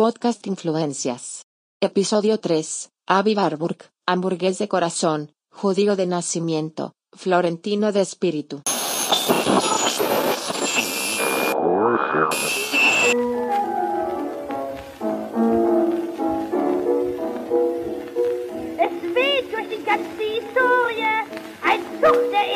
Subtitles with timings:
[0.00, 1.44] Podcast Influencias.
[1.78, 2.88] Episodio 3.
[3.06, 8.62] Avi Barburg, hamburgués de corazón, judío de nacimiento, florentino de espíritu.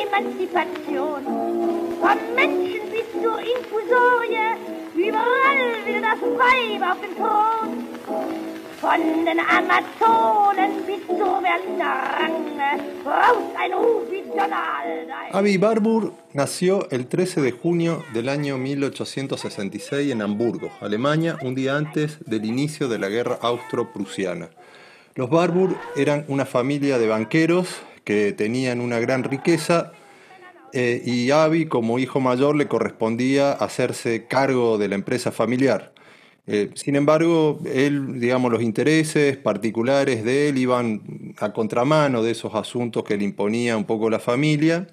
[0.07, 1.23] Emanzipation.
[2.01, 2.84] Vom Menschen
[3.33, 4.57] Infusorie,
[4.95, 7.85] überall will das Weib auf den Thron.
[8.81, 11.43] Von den Amazonen bis zur
[13.05, 15.11] raus ein Ruf wie Donald.
[15.33, 21.77] Avi Barbour nació el 13 de junio del año 1866 en Hamburgo, Alemania, un día
[21.77, 24.51] antes del inicio de la guerra austro-prusiana.
[25.15, 27.69] Los Barbour eran una familia de banqueros
[28.05, 29.93] que tenían una gran riqueza
[30.75, 35.95] eh, y Avi, como hijo mayor, le correspondía hacerse cargo de la empresa familiar.
[36.47, 42.55] Eh, sin embargo, él, digamos, los intereses particulares de él iban a contramano de esos
[42.55, 44.87] asuntos que le imponía un poco la familia.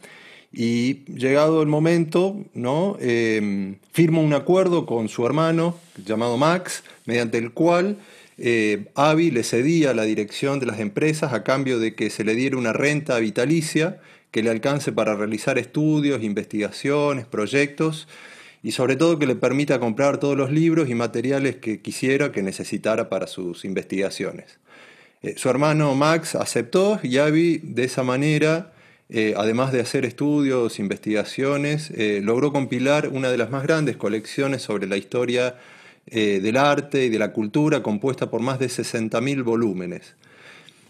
[0.54, 2.98] Y llegado el momento, ¿no?
[3.00, 7.98] Eh, firma un acuerdo con su hermano, llamado Max, mediante el cual
[8.38, 12.34] eh, Avi le cedía la dirección de las empresas a cambio de que se le
[12.34, 14.02] diera una renta vitalicia
[14.32, 18.08] que le alcance para realizar estudios, investigaciones, proyectos
[18.64, 22.42] y sobre todo que le permita comprar todos los libros y materiales que quisiera, que
[22.42, 24.60] necesitara para sus investigaciones.
[25.24, 28.74] Eh, su hermano Max aceptó y Avi de esa manera,
[29.10, 34.62] eh, además de hacer estudios, investigaciones, eh, logró compilar una de las más grandes colecciones
[34.62, 35.56] sobre la historia
[36.08, 40.16] del arte y de la cultura, compuesta por más de 60.000 volúmenes.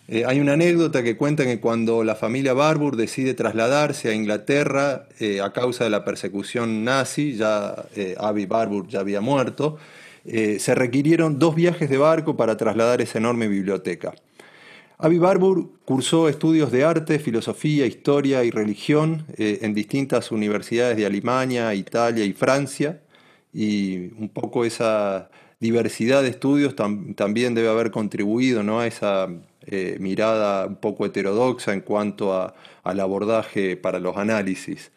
[0.08, 5.08] Eh, hay una anécdota que cuenta que cuando la familia Barbour decide trasladarse a Inglaterra
[5.20, 9.78] eh, a causa de la persecución nazi, ya eh, Avi Barbour ya había muerto,
[10.24, 14.14] se requirieron dos viajes de barco para trasladar esa enorme biblioteca.
[15.00, 21.74] Avi Barbour cursó estudios de arte, filosofía, historia y religión en distintas universidades de Alemania,
[21.74, 23.02] Italia y Francia,
[23.52, 28.80] y un poco esa diversidad de estudios también debe haber contribuido ¿no?
[28.80, 29.28] a esa
[29.68, 34.92] eh, mirada un poco heterodoxa en cuanto a, al abordaje para los análisis.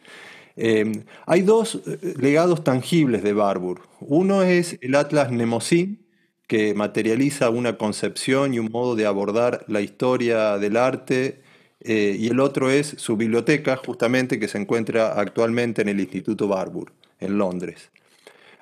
[0.56, 3.82] Eh, hay dos eh, legados tangibles de Barbour.
[4.00, 6.06] Uno es el Atlas Nemosín,
[6.46, 11.42] que materializa una concepción y un modo de abordar la historia del arte,
[11.86, 16.92] y el otro es su biblioteca, justamente que se encuentra actualmente en el Instituto Barbour,
[17.20, 17.90] en Londres.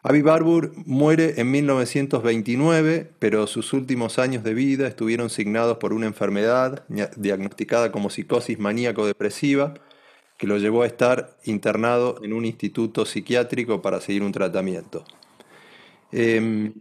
[0.04, 6.06] Avi Barbour muere en 1929, pero sus últimos años de vida estuvieron signados por una
[6.06, 6.84] enfermedad
[7.16, 9.74] diagnosticada como psicosis maníaco-depresiva
[10.36, 15.04] que lo llevó a estar internado en un instituto psiquiátrico para seguir un tratamiento.
[16.10, 16.72] Em,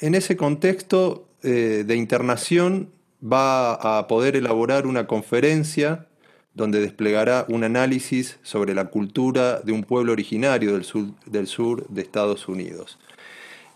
[0.00, 2.90] en ese contexto eh, de internación
[3.22, 6.06] va a poder elaborar una conferencia
[6.54, 11.86] donde desplegará un análisis sobre la cultura de un pueblo originario del sur, del sur
[11.88, 12.98] de Estados Unidos.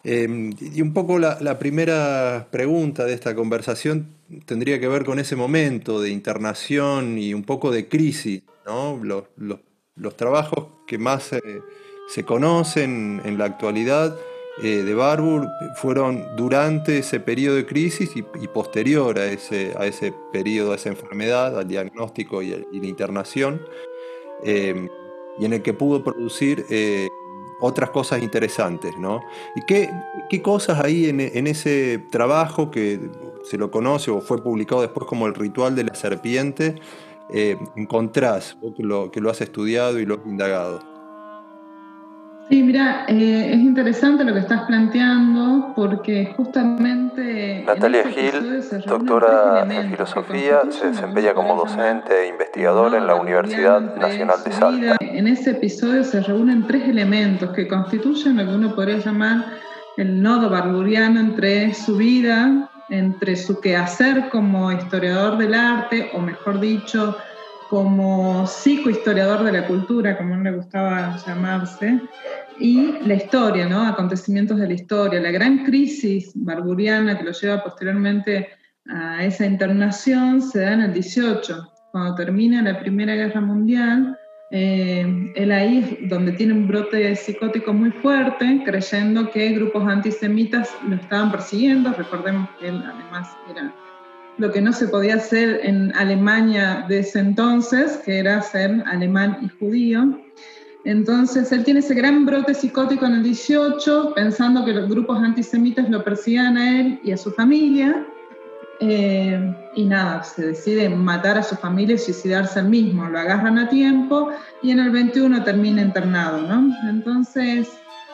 [0.04, 4.14] Em, y un poco la, primera pregunta de esta conversación
[4.44, 9.00] tendría que ver con ese momento de internación y un poco de crisis, ¿no?
[9.02, 11.30] los, los, trabajos que más
[12.08, 14.16] se conocen en la actualidad
[14.62, 20.14] eh, de Barbour fueron durante ese periodo de crisis y, posterior a ese, a ese
[20.32, 23.60] periodo, a esa enfermedad, al diagnóstico y, la internación,
[24.42, 24.88] em,
[25.38, 27.08] y en el que pudo producir eh,
[27.60, 28.96] otras cosas interesantes.
[28.98, 29.20] ¿no?
[29.54, 29.90] ¿Y qué,
[30.30, 32.98] qué cosas hay en, en, ese trabajo que
[33.44, 36.76] se lo conoce o fue publicado después como el ritual de la serpiente?
[37.28, 40.95] Eh, encontrás, vos que lo, que lo has estudiado y lo has indagado.
[42.48, 47.64] Sí, mira, eh, es interesante lo que estás planteando porque justamente...
[47.66, 54.44] Natalia Gil, doctora en filosofía, se desempeña como docente e investigadora en la Universidad Nacional
[54.44, 54.96] de Salta.
[55.00, 59.44] En ese episodio se reúnen tres elementos que constituyen lo que uno podría llamar
[59.96, 66.60] el nodo barburiano entre su vida, entre su quehacer como historiador del arte, o mejor
[66.60, 67.16] dicho,
[67.68, 72.00] como psicohistoriador de la cultura, como le gustaba llamarse,
[72.58, 73.86] y la historia, ¿no?
[73.86, 78.48] acontecimientos de la historia, la gran crisis barburiana que lo lleva posteriormente
[78.88, 84.16] a esa internación se da en el 18, cuando termina la Primera Guerra Mundial.
[84.52, 90.70] Eh, él ahí es donde tiene un brote psicótico muy fuerte, creyendo que grupos antisemitas
[90.88, 91.92] lo estaban persiguiendo.
[91.92, 93.74] Recordemos que él además era
[94.38, 99.38] lo que no se podía hacer en Alemania de ese entonces, que era ser alemán
[99.42, 100.20] y judío.
[100.84, 105.88] Entonces él tiene ese gran brote psicótico en el 18, pensando que los grupos antisemitas
[105.90, 108.06] lo persigan a él y a su familia.
[108.78, 113.08] Eh, y nada, se decide matar a su familia y suicidarse él mismo.
[113.08, 114.30] Lo agarran a tiempo
[114.62, 116.72] y en el 21 termina internado, ¿no?
[116.88, 117.68] Entonces,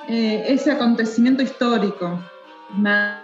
[0.08, 2.20] eh, ese acontecimiento histórico,
[2.76, 3.21] más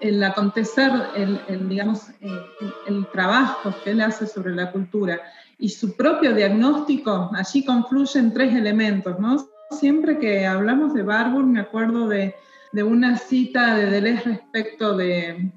[0.00, 2.40] el acontecer, el, digamos, eh,
[2.86, 5.20] el, trabajo que él hace sobre la cultura
[5.58, 9.48] y su propio diagnóstico, allí confluyen tres elementos, ¿no?
[9.70, 12.34] Siempre que hablamos de Barbour me acuerdo de,
[12.72, 15.50] de una cita de Deleuze respecto de,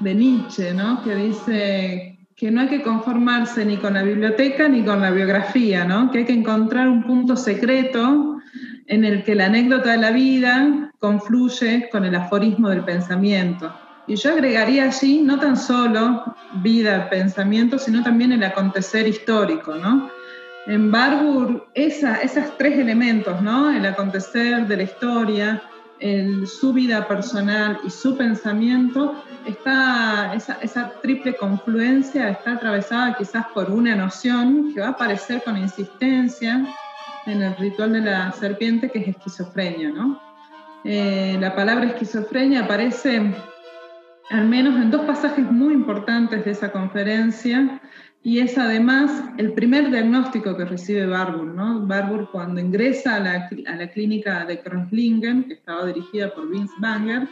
[0.00, 1.02] de Nietzsche, ¿no?
[1.02, 5.84] Que dice que no hay que conformarse ni con la biblioteca ni con la biografía,
[5.84, 6.10] ¿no?
[6.10, 8.39] Que hay que encontrar un punto secreto
[8.86, 13.72] en el que la anécdota de la vida confluye con el aforismo del pensamiento.
[14.06, 20.10] Y yo agregaría allí no tan solo vida, pensamiento, sino también el acontecer histórico, ¿no?
[20.66, 23.70] En Barbour, esa, esos tres elementos, ¿no?
[23.70, 25.62] El acontecer de la historia,
[26.00, 33.46] el, su vida personal y su pensamiento, está, esa, esa triple confluencia está atravesada quizás
[33.54, 36.66] por una noción que va a aparecer con insistencia
[37.26, 40.20] en el ritual de la serpiente, que es esquizofrenia, ¿no?
[40.84, 43.20] Eh, la palabra esquizofrenia aparece
[44.30, 47.80] al menos en dos pasajes muy importantes de esa conferencia
[48.22, 51.46] y es además el primer diagnóstico que recibe Barbour.
[51.46, 51.86] ¿no?
[51.86, 56.74] Barbour cuando ingresa a la, a la clínica de Kronslingen, que estaba dirigida por Vince
[56.78, 57.28] Banger,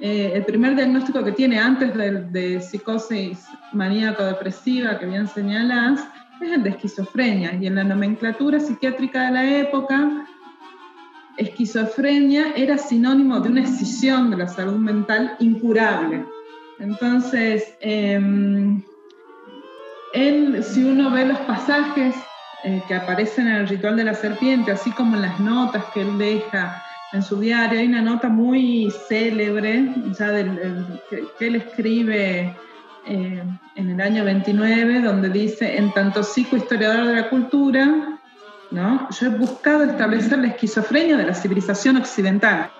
[0.00, 6.06] eh, el primer diagnóstico que tiene antes de, de psicosis maníaco-depresiva que bien señalas
[6.40, 7.54] es el de esquizofrenia.
[7.60, 10.26] Y en la nomenclatura psiquiátrica de la época,
[11.36, 16.24] esquizofrenia era sinónimo de una escisión de la salud mental incurable.
[16.78, 18.82] Entonces, em,
[20.62, 22.14] si uno ve los pasajes
[22.64, 26.02] eh, que aparecen en el ritual de la serpiente, así como en las notas que
[26.02, 26.82] él deja
[27.12, 29.94] en su diario, hay una nota muy célebre,
[31.08, 32.54] que, él escribe
[33.10, 33.42] eh,
[33.74, 38.20] en el año 29, donde dice, en tanto psicohistoriador de la cultura,
[38.70, 39.08] ¿no?
[39.10, 42.70] yo he buscado establecer la esquizofrenia de la civilización occidental.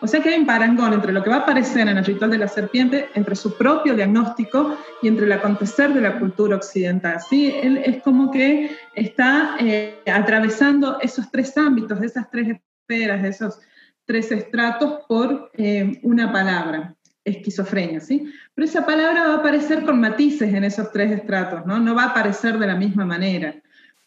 [0.00, 2.30] O sea que hay un parangón entre lo que va a aparecer en el ritual
[2.30, 7.20] de la serpiente, entre su propio diagnóstico y entre el acontecer de la cultura occidental.
[7.20, 7.52] ¿sí?
[7.62, 12.56] Él es como que está eh, atravesando esos tres ámbitos, esas tres
[12.88, 13.60] esferas, esos
[14.06, 16.94] tres estratos por eh, una palabra
[17.30, 18.32] esquizofrenia, ¿sí?
[18.54, 21.78] Pero esa palabra va a aparecer con matices en esos tres estratos, ¿no?
[21.78, 23.54] No va a aparecer de la misma manera.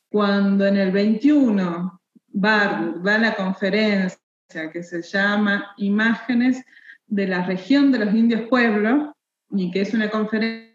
[0.10, 4.20] Cuando en el 21 Barbour va a la conferencia
[4.72, 6.64] que se llama Imágenes
[7.08, 9.14] de la región de los indios pueblos,
[9.52, 10.72] y que es una conferencia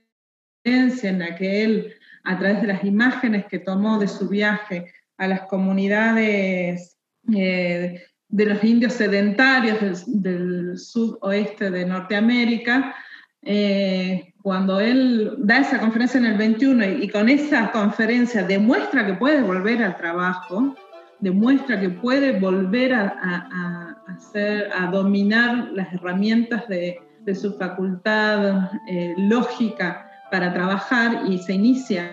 [0.64, 1.94] en la que él,
[2.24, 6.98] a través de las imágenes que tomó de su viaje a las comunidades
[7.34, 12.94] eh, de los indios sedentarios del, sudoeste de Norteamérica,
[13.42, 19.14] eh, cuando él da esa conferencia en el 21 y, con esa conferencia demuestra que
[19.14, 20.74] puede volver al trabajo,
[21.20, 27.00] demuestra que puede volver a, hacer, a dominar las herramientas de,
[27.34, 32.12] su facultad eh, lógica para trabajar y se inicia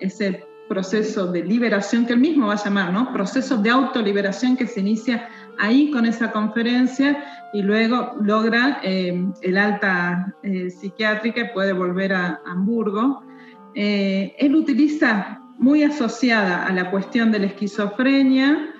[0.00, 3.12] ese proceso de liberación que él mismo va a llamar, ¿no?
[3.12, 5.28] Proceso de autoliberación que se inicia
[5.58, 12.12] ahí con esa conferencia y luego logra eh, el alta eh, psiquiátrica y puede volver
[12.12, 13.22] a Hamburgo.
[13.74, 18.74] Eh, él utiliza muy asociada a la cuestión de la esquizofrenia,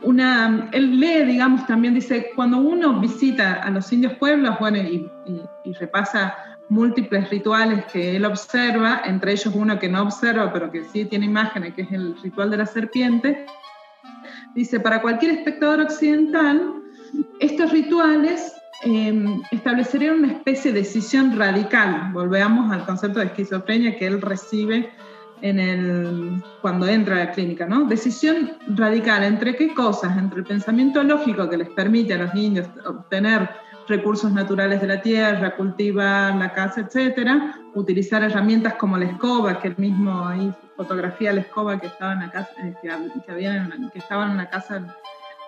[0.00, 5.72] una, él lee, digamos, también dice, cuando uno visita a los indios pueblos, bueno, y
[5.72, 11.04] repasa múltiples rituales que él observa, entre ellos uno que no observa, pero que sí
[11.06, 13.46] tiene imágenes, que es el ritual de la serpiente.
[14.54, 16.82] Dice, para cualquier espectador occidental,
[17.40, 22.10] estos rituales em, establecerían una especie de decisión radical.
[22.12, 24.90] Volvemos al concepto de esquizofrenia que él recibe
[25.40, 27.84] en el, cuando entra a la clínica, ¿no?
[27.84, 32.66] Decisión radical entre qué cosas, entre el pensamiento lógico que les permite a los indios
[32.84, 33.48] obtener
[33.88, 39.68] recursos naturales de la tierra, cultivar la casa, etcétera, utilizar herramientas como la escoba, que
[39.68, 42.90] el mismo ahí fotografía la escoba que estaba en la casa, eh, que,
[43.32, 44.94] había que estaban en la casa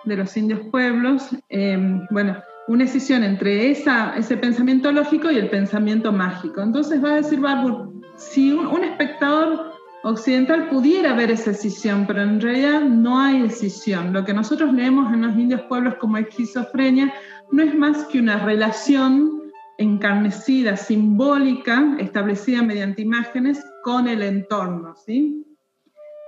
[0.03, 1.29] de los indios pueblos.
[1.49, 2.35] Em, bueno,
[2.67, 6.61] una decisión entre esa, ese pensamiento lógico y el pensamiento mágico.
[6.61, 9.71] Entonces va a decir Barbour, si un, espectador
[10.03, 14.13] occidental pudiera ver esa decisión, pero en realidad no hay decisión.
[14.13, 17.13] Lo que nosotros leemos en los indios pueblos como esquizofrenia
[17.51, 19.41] no es más que una relación
[19.77, 25.45] encarnecida, simbólica, establecida mediante imágenes con el entorno, ¿sí?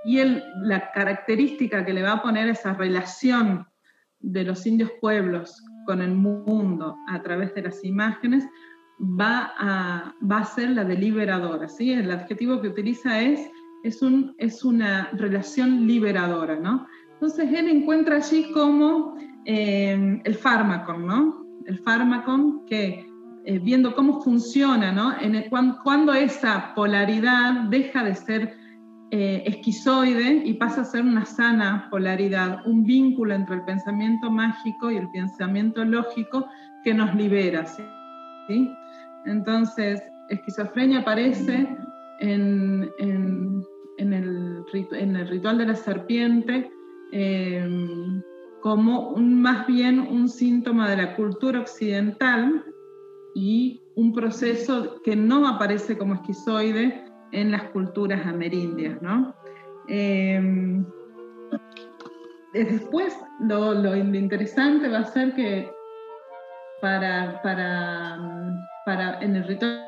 [0.04, 0.20] y
[0.62, 3.66] la característica que le va a poner esa relación
[4.20, 8.44] de los indios pueblos con el mundo a través de las imágenes
[9.00, 11.68] va a, va a ser la deliberadora.
[11.68, 11.92] ¿sí?
[11.92, 13.50] El adjetivo que utiliza es,
[13.82, 16.56] es, un, es una relación liberadora.
[16.56, 16.86] ¿no?
[17.14, 21.44] Entonces él encuentra allí como eh, el fármaco, ¿no?
[21.66, 23.06] el fármaco que
[23.46, 25.18] eh, viendo cómo funciona, ¿no?
[25.20, 25.44] En
[25.82, 28.56] cuando, esa polaridad deja de ser
[29.10, 34.90] eh, esquizoide y pasa a ser una sana polaridad, un vínculo entre el pensamiento mágico
[34.90, 36.46] y el pensamiento lógico
[36.84, 37.66] que nos libera.
[37.66, 38.70] ¿sí?
[39.26, 41.68] Entonces, esquizofrenia aparece
[42.20, 43.62] en, el,
[43.98, 44.12] en
[45.16, 46.70] el, ritual de la serpiente
[47.12, 47.68] eh,
[48.64, 52.64] como un, más bien un síntoma de la cultura occidental
[53.34, 59.02] y un proceso que no aparece como esquizoide en las culturas amerindias.
[59.02, 59.34] ¿no?
[59.86, 60.82] Em,
[62.54, 65.70] después, lo, lo, interesante va a ser que
[66.80, 68.18] para, para,
[68.86, 69.78] para en el ritual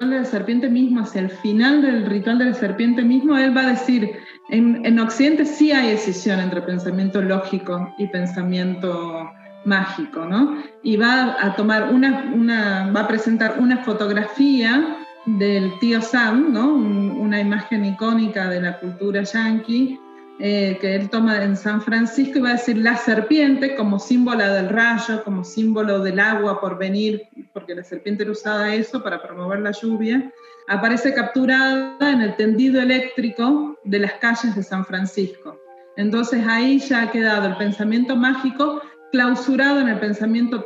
[0.00, 3.60] de la serpiente mismo, hacia el final del ritual de la serpiente mismo, él va
[3.60, 4.08] a decir,
[4.48, 9.30] en, en Occidente sí hay decisión entre pensamiento lógico y pensamiento
[9.64, 10.62] mágico, ¿no?
[10.82, 16.72] Y va a tomar una, una va a presentar una fotografía del tío Sam, ¿no?
[16.72, 19.98] una imagen icónica de la cultura yankee,
[20.38, 24.68] eh, que él toma en San Francisco va a decir la serpiente como símbolo del
[24.68, 27.22] rayo, como símbolo del agua por venir,
[27.54, 30.30] porque la serpiente era usada eso para promover la lluvia,
[30.68, 35.58] aparece capturada en el tendido eléctrico de las calles de San Francisco.
[35.96, 40.64] Entonces ahí ya ha quedado el pensamiento mágico clausurado en el pensamiento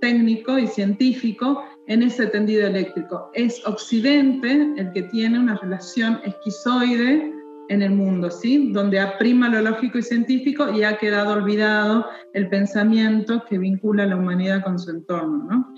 [0.00, 3.30] técnico y científico en ese tendido eléctrico.
[3.34, 7.33] Es Occidente el que tiene una relación esquizoide
[7.68, 8.72] en el mundo, ¿sí?
[8.72, 14.06] Donde aprima lo lógico y científico y ha quedado olvidado el pensamiento que vincula a
[14.06, 15.74] la humanidad con su entorno, ¿no?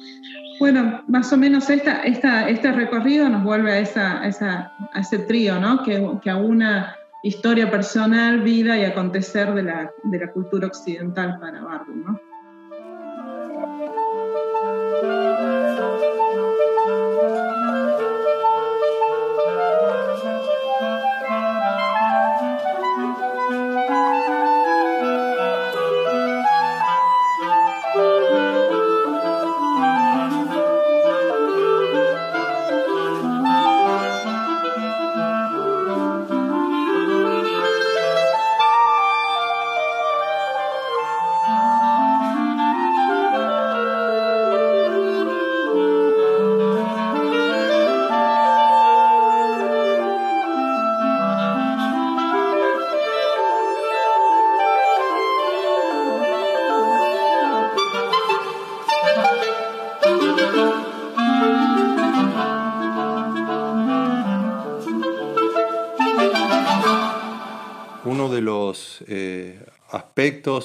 [0.59, 5.83] Bueno, más o menos esta, este recorrido nos vuelve a, esa, a, ese trío, ¿no?
[5.83, 11.63] Que, que aúna historia personal, vida y acontecer de la, de la cultura occidental para
[11.63, 12.21] Barbu, ¿no?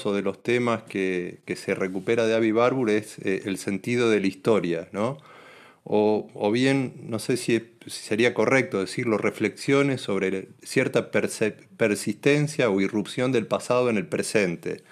[0.06, 4.20] O de los temas que, se recupera de Avi Barbour es eh, el sentido de
[4.20, 5.18] la historia, ¿no?
[5.84, 13.48] O, bien, no sé si, sería correcto decirlo, reflexiones sobre cierta persistencia o irrupción del
[13.48, 14.84] pasado en el presente.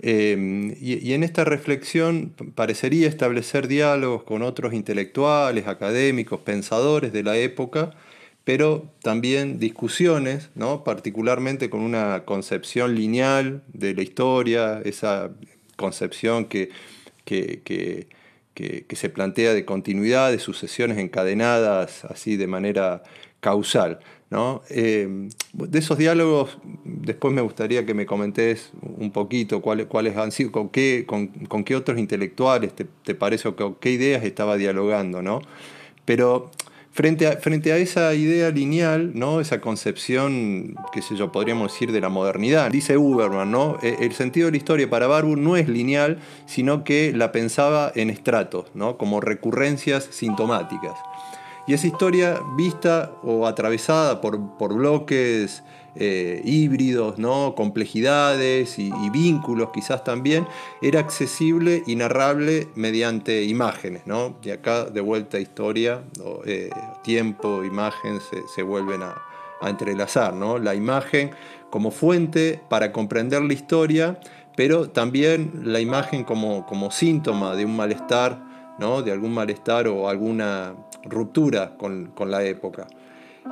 [0.00, 7.36] Em, y, en esta reflexión parecería establecer diálogos con otros intelectuales, académicos, pensadores de la
[7.36, 7.90] época,
[8.48, 10.82] pero también discusiones, ¿no?
[10.82, 15.32] particularmente con una concepción lineal de la historia, esa
[15.76, 16.70] concepción que,
[17.26, 18.06] que,
[18.90, 23.02] se plantea de continuidad, de sucesiones encadenadas así de manera
[23.40, 23.98] causal.
[24.30, 24.62] ¿no?
[24.70, 30.32] Eh, de esos diálogos, después me gustaría que me comentes un poquito cuáles, cuáles han
[30.32, 34.56] sido, con qué, con, qué otros intelectuales te, te parece o con qué ideas estaba
[34.56, 35.20] dialogando.
[35.20, 35.42] ¿no?
[36.06, 36.50] Pero
[36.92, 39.40] Frente a, esa idea lineal, ¿no?
[39.40, 43.78] esa concepción, qué sé yo, podríamos decir, de la modernidad, dice Uberman, ¿no?
[43.82, 47.92] E, el sentido de la historia para Barbour no es lineal, sino que la pensaba
[47.94, 48.98] en estratos, ¿no?
[48.98, 50.94] como recurrencias sintomáticas.
[51.68, 55.62] Y esa historia vista o atravesada por, por bloques
[55.96, 57.54] eh, híbridos, ¿no?
[57.56, 60.46] complejidades y, vínculos quizás también,
[60.82, 64.02] era accesible y narrable mediante imágenes.
[64.06, 64.36] ¿no?
[64.42, 66.02] Y acá de vuelta historia,
[66.44, 66.70] eh,
[67.02, 68.20] tiempo, imagen
[68.54, 69.22] se, vuelven a,
[69.62, 70.34] entrelazar.
[70.34, 70.58] ¿no?
[70.58, 71.30] La imagen
[71.70, 74.20] como fuente para comprender la historia,
[74.56, 78.40] pero también la imagen como, como síntoma de un malestar,
[78.78, 79.02] ¿no?
[79.02, 82.86] de algún malestar o alguna ruptura con, con la época.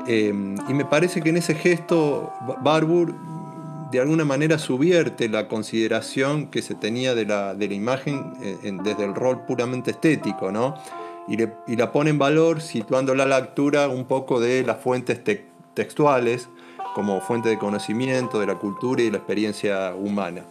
[0.07, 3.15] Em, y me parece que en ese gesto Barbour
[3.91, 8.73] de alguna manera subvierte la consideración que se tenía de la, de la imagen eh,
[8.83, 10.75] desde el rol puramente estético, ¿no?
[11.29, 11.37] Y,
[11.77, 15.21] la pone en valor situándola a la lectura un poco de las fuentes
[15.75, 16.49] textuales
[16.95, 20.45] como fuente de conocimiento de la cultura y la experiencia humana.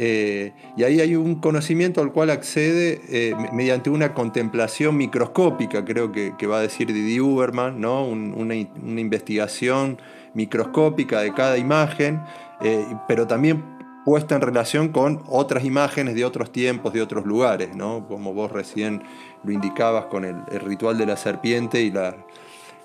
[0.00, 6.12] Eh, y ahí hay un conocimiento al cual accede eh, mediante una contemplación microscópica, creo
[6.12, 8.04] que, va a decir Didi Uberman, ¿no?
[8.04, 9.98] una, investigación
[10.34, 12.22] microscópica de cada imagen,
[12.60, 13.64] eh, pero también
[14.04, 18.06] puesta en relación con otras imágenes de otros tiempos, de otros lugares, ¿no?
[18.06, 19.02] como vos recién
[19.42, 22.14] lo indicabas con el, ritual de la serpiente y la,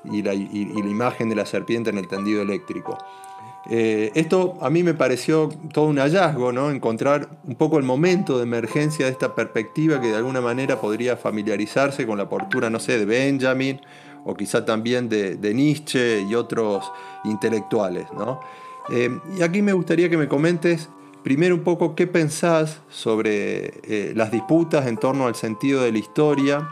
[0.03, 2.97] y la, y la imagen de la serpiente en el tendido eléctrico.
[3.69, 6.69] Eh, esto a mí me pareció todo un hallazgo, ¿no?
[6.69, 11.15] encontrar un poco el momento de emergencia de esta perspectiva que de alguna manera podría
[11.15, 13.79] familiarizarse con la postura, no sé, de Benjamin
[14.25, 16.91] o quizá también de, Nietzsche y otros
[17.23, 18.07] intelectuales.
[18.91, 20.89] Eh, y aquí me gustaría que me comentes
[21.23, 25.99] primero un poco qué pensás sobre eh, las disputas en torno al sentido de la
[25.99, 26.67] historia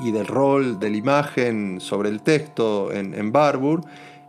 [0.00, 3.82] y del rol de la imagen sobre el texto en Barbour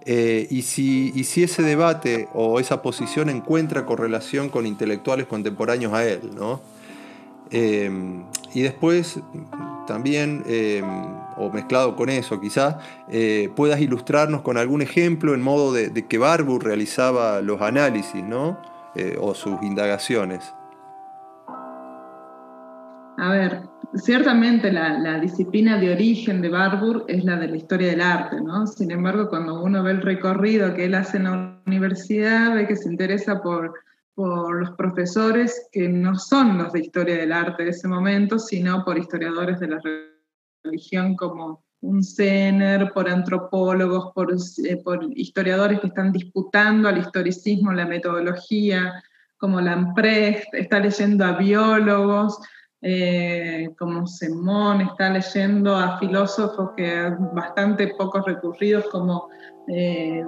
[0.06, 6.32] eh, y, si, ese debate o esa posición encuentra correlación con intelectuales contemporáneos a él,
[6.36, 6.60] ¿no?
[7.52, 9.20] Em, y después
[9.86, 10.86] también, em,
[11.38, 12.78] o mezclado con eso quizás,
[13.10, 18.58] eh, puedas ilustrarnos con algún ejemplo en modo de, que Barbour realizaba los análisis, ¿no?
[18.96, 20.54] Eh, o sus indagaciones.
[23.18, 23.64] A ver,
[23.96, 28.68] ciertamente la, disciplina de origen de Barbour es la de la historia del arte, ¿no?
[28.68, 32.76] Sin embargo, cuando uno ve el recorrido que él hace en la universidad, ve que
[32.76, 33.74] se interesa por,
[34.16, 38.84] por los profesores que no son los de historia del arte de ese momento, sino
[38.84, 39.82] por historiadores de la
[40.64, 47.74] religión como un Zener, por antropólogos, por, eh, por historiadores que están disputando al historicismo
[47.74, 49.04] la metodología,
[49.38, 52.40] como Lamprecht, está leyendo a biólogos,
[52.82, 59.30] eh, como Semón, está leyendo a filósofos que bastante pocos recurridos como
[59.68, 60.24] eh,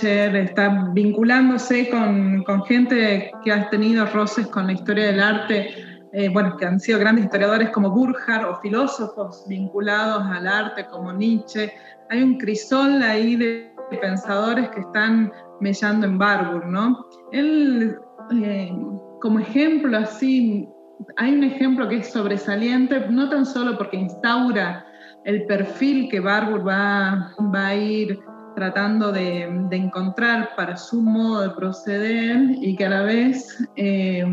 [0.00, 5.74] está vinculándose con, gente que ha tenido roces con la historia del arte,
[6.12, 11.12] eh, bueno, que han sido grandes historiadores como Burjar o filósofos vinculados al arte como
[11.12, 11.72] Nietzsche.
[12.08, 17.04] Hay un crisol ahí de pensadores que están mellando en Barbour, ¿no?
[17.32, 17.98] Él,
[18.42, 18.72] eh,
[19.20, 20.68] como ejemplo así
[21.16, 24.84] hay un ejemplo que es sobresaliente, no tan solo porque instaura
[25.24, 28.18] el perfil que Barbour va, va a ir
[28.54, 34.24] tratando de, encontrar para su modo de proceder y que a la vez eh,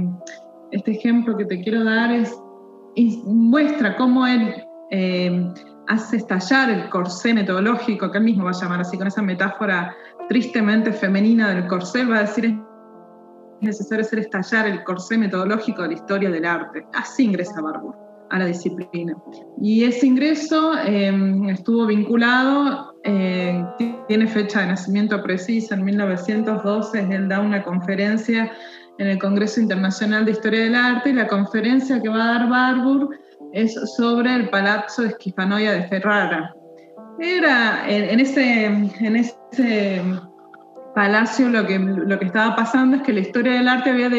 [0.71, 2.33] este ejemplo que te quiero dar es,
[3.25, 4.55] muestra cómo él
[4.89, 5.53] eh,
[5.87, 9.93] hace estallar el corsé metodológico, que él mismo va a llamar así, con esa metáfora
[10.29, 12.57] tristemente femenina del corsé, va a decir
[13.61, 16.85] necesario hacer estallar el corsé metodológico de la historia del arte.
[16.93, 17.95] Así ingresa Barbour
[18.29, 19.15] a la disciplina.
[19.61, 23.63] Y ese ingreso em, estuvo vinculado, eh,
[24.07, 28.51] tiene fecha de nacimiento precisa, en 1912 él da una conferencia
[28.97, 32.49] en el Congreso Internacional de Historia del Arte y la conferencia que va a dar
[32.49, 33.09] Barbour
[33.53, 36.53] es sobre el Palazzo de Esquifanoia de Ferrara.
[37.19, 40.01] Era en, ese, en ese
[40.95, 44.09] Palacio lo que, lo que estaba pasando es que la historia del arte había,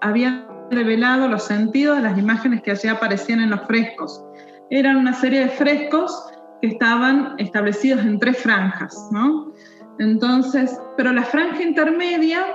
[0.00, 4.24] había revelado los sentidos de las imágenes que allí aparecían en los frescos.
[4.70, 9.52] Eran una serie de frescos que estaban establecidos en tres franjas, ¿no?
[9.98, 12.46] Entonces, pero la franja intermedia,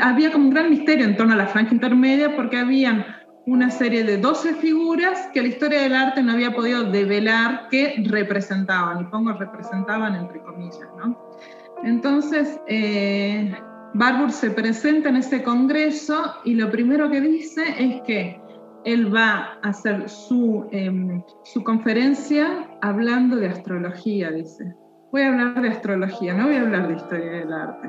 [0.00, 3.04] había como un gran misterio en torno a la franja intermedia porque habían
[3.46, 8.02] una serie de 12 figuras que la historia del arte no había podido develar que
[8.06, 11.16] representaban, y pongo representaban entre comillas, ¿no?
[11.84, 13.52] Entonces, eh,
[13.94, 18.40] Barbour se presenta en ese congreso y lo primero que dice es que
[18.84, 24.74] él va a hacer su, em, su conferencia hablando de astrología, dice.
[25.12, 27.88] Voy a hablar de astrología, no voy a hablar de historia del arte.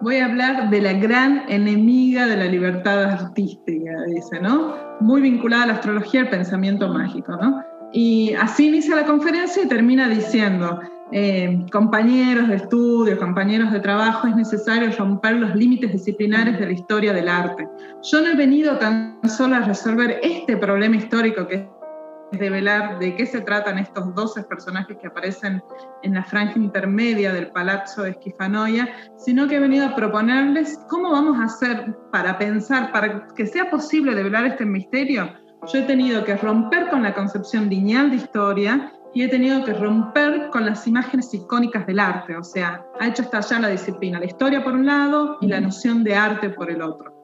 [0.00, 4.74] Voy a hablar de la gran enemiga de la libertad artística, dice, ¿no?
[5.00, 7.62] Muy vinculada a la astrología, el pensamiento mágico, ¿no?
[7.92, 14.28] Y así inicia la conferencia y termina diciendo, eh, compañeros de estudio, compañeros de trabajo,
[14.28, 17.66] es necesario romper los límites disciplinares de la historia del arte.
[18.02, 21.62] Yo no he venido tan solo a resolver este problema histórico que es
[22.32, 25.62] develar de qué se tratan estos 12 personajes que aparecen
[26.02, 31.10] en la franja intermedia del Palazzo de Esquifanoia, sino que he venido a proponerles cómo
[31.10, 35.32] vamos a hacer para pensar, para que sea posible develar este misterio.
[35.72, 39.72] Yo he tenido que romper con la concepción lineal de historia y he tenido que
[39.72, 44.26] romper con las imágenes icónicas del arte, o sea, ha hecho estallar la disciplina, la
[44.26, 47.18] historia por un lado y la noción de arte por el otro.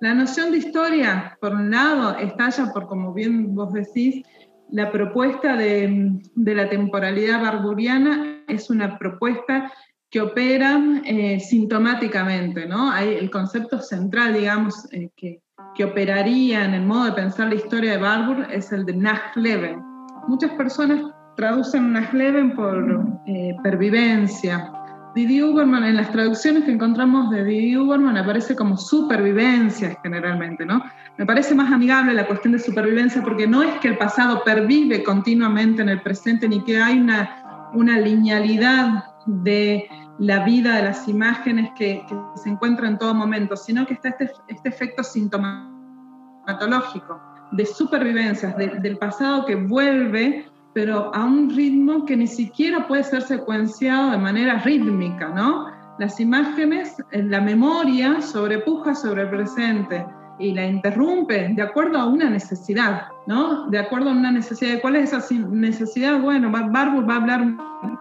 [0.00, 4.22] La noción de historia, por un lado, estalla por, como bien vos decís,
[4.70, 9.72] la propuesta de, la temporalidad barburiana es una propuesta
[10.10, 12.90] que opera eh, sintomáticamente, ¿no?
[12.90, 15.40] Hay el concepto central, digamos, eh, que,
[15.74, 19.93] que operaría en el modo de pensar la historia de Barbour es el de Nachleben.
[20.26, 24.72] Muchas personas traducen Nachleben por eh, pervivencia.
[25.14, 30.82] Didi Uberman, en las traducciones que encontramos de Didi Uberman, aparece como supervivencia generalmente, ¿no?
[31.18, 35.04] Me parece más amigable la cuestión de supervivencia porque no es que el pasado pervive
[35.04, 41.06] continuamente en el presente ni que hay una, una linealidad de la vida de las
[41.06, 42.02] imágenes que,
[42.42, 48.98] se encuentra en todo momento, sino que está este, este efecto sintomatológico de supervivencias, del
[48.98, 54.58] pasado que vuelve, pero a un ritmo que ni siquiera puede ser secuenciado de manera
[54.58, 55.66] rítmica, ¿no?
[55.98, 60.04] Las imágenes, la memoria sobrepuja sobre el presente
[60.40, 63.70] y la interrumpe de acuerdo a una necesidad, ¿no?
[63.70, 64.80] De acuerdo a una necesidad.
[64.80, 66.20] ¿Cuál es esa necesidad?
[66.20, 67.46] Bueno, Barbour va a hablar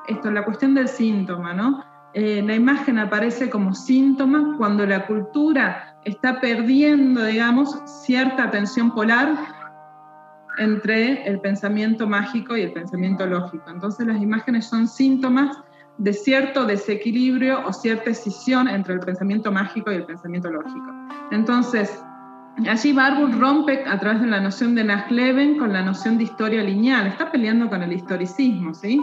[0.08, 1.84] esto, la cuestión del síntoma, ¿no?
[2.16, 9.36] Eh, la imagen aparece como síntoma cuando la cultura está perdiendo, digamos, cierta tensión polar
[10.58, 13.64] entre el pensamiento mágico y el pensamiento lógico.
[13.70, 15.58] Entonces las imágenes son síntomas
[15.98, 20.92] de cierto desequilibrio o cierta escisión entre el pensamiento mágico y el pensamiento lógico.
[21.32, 22.04] Entonces,
[22.68, 26.64] allí Barbour rompe a través de la noción de Nachleben con la noción de historia
[26.64, 29.00] lineal, está peleando con el historicismo, ¿sí?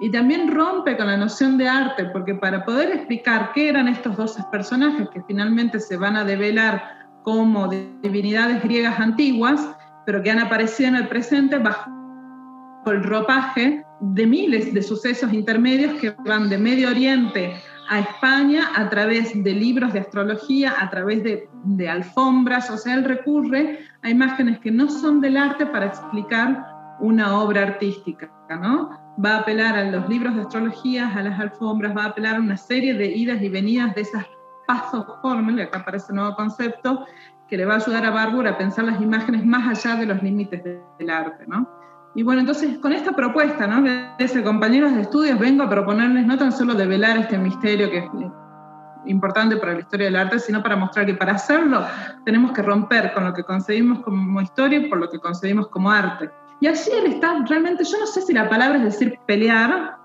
[0.00, 4.16] Y también rompe con la noción de arte, porque para poder explicar qué eran estos
[4.16, 9.68] dos personajes que finalmente se van a develar como divinidades griegas antiguas,
[10.06, 11.90] pero que han aparecido en el presente bajo
[12.86, 17.54] el ropaje de miles de sucesos intermedios que van de Medio Oriente
[17.90, 22.94] a España a través de libros de astrología, a través de, de, alfombras, o sea,
[22.94, 26.64] él recurre a imágenes que no son del arte para explicar
[27.00, 28.90] una obra artística, ¿no?
[29.24, 32.40] Va a apelar a los libros de astrología, a las alfombras, va a apelar a
[32.40, 34.26] una serie de idas y venidas de esas
[34.66, 37.04] pasos y acá aparece un nuevo concepto,
[37.48, 40.22] que le va a ayudar a Bárbara a pensar las imágenes más allá de los
[40.22, 41.68] límites del arte, ¿no?
[42.14, 43.82] Y bueno, entonces con esta propuesta, ¿no?
[44.18, 48.04] Desde compañeros de estudios vengo a proponerles no tan solo develar este misterio que es
[49.06, 51.84] importante para la historia del arte, sino para mostrar que para hacerlo
[52.24, 55.90] tenemos que romper con lo que concebimos como historia y por lo que concebimos como
[55.90, 56.30] arte.
[56.60, 59.96] Y allí él está realmente, yo no sé si la palabra es decir pelear,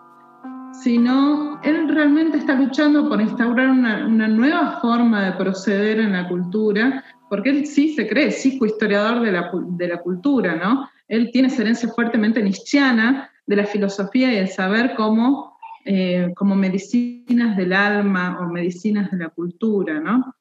[0.82, 7.04] sino él realmente está luchando por instaurar una, nueva forma de proceder en la cultura,
[7.30, 10.90] porque él sí se cree psicohistoriador de la, de la cultura, ¿no?
[11.08, 16.56] Él tiene esa herencia fuertemente nichiana de la filosofía y el saber como, eh, como
[16.56, 20.36] medicinas del alma o medicinas de la cultura, ¿no?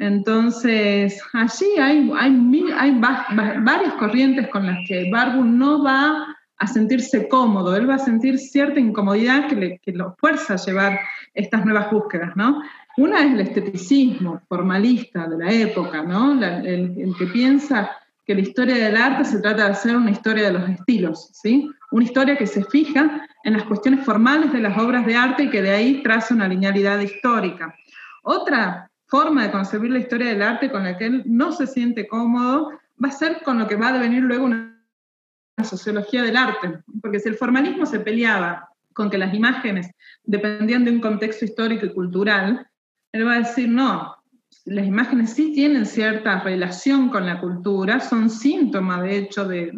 [0.00, 7.88] Entonces, allí hay, varias corrientes con las que Barbu no va a sentirse cómodo, él
[7.88, 11.00] va a sentir cierta incomodidad que, lo fuerza a llevar
[11.34, 12.62] estas nuevas búsquedas, ¿no?
[12.96, 16.42] Una es el esteticismo formalista de la época, ¿no?
[16.42, 17.90] el, que piensa
[18.24, 21.70] que la historia del arte se trata de hacer una historia de los estilos, ¿sí?
[21.90, 25.50] Una historia que se fija en las cuestiones formales de las obras de arte y
[25.50, 27.74] que de ahí traza una linealidad histórica.
[28.22, 32.06] Otra forma de concebir la historia del arte con la que él no se siente
[32.06, 32.70] cómodo
[33.02, 34.76] va a ser con lo que va a devenir luego una
[35.64, 39.90] sociología del arte, porque si el formalismo se peleaba con que las imágenes
[40.24, 42.66] dependían de un contexto histórico y cultural,
[43.12, 44.16] él va a decir, no,
[44.64, 49.70] las imágenes sí tienen cierta relación con la cultura, son síntomas de hecho de,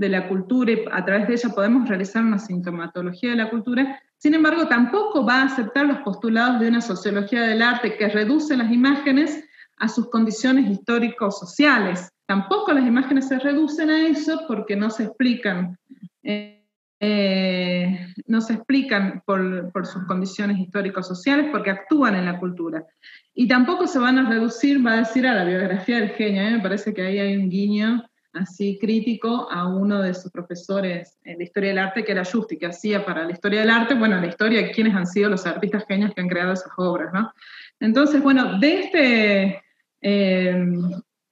[0.00, 4.00] de la cultura y a través de ella podemos realizar una sintomatología de la cultura,
[4.20, 8.54] sin embargo, tampoco va a aceptar los postulados de una sociología del arte que reduce
[8.54, 9.42] las imágenes
[9.78, 12.10] a sus condiciones históricos-sociales.
[12.26, 15.78] Tampoco las imágenes se reducen a eso porque no se explican,
[16.22, 16.66] eh,
[17.00, 22.84] eh, no se explican por, sus condiciones históricos-sociales porque actúan en la cultura.
[23.32, 26.42] Y tampoco se van a reducir, va a decir, a la biografía del genio.
[26.42, 31.42] Me parece que ahí hay un guiño así crítico a uno de sus profesores la
[31.42, 34.26] historia del arte, que era Justi, que hacía para la historia del arte, bueno, la
[34.26, 37.32] historia de quiénes han sido los artistas genios que han creado esas obras, ¿no?
[37.80, 39.62] Entonces, bueno, de este,
[40.00, 40.64] eh,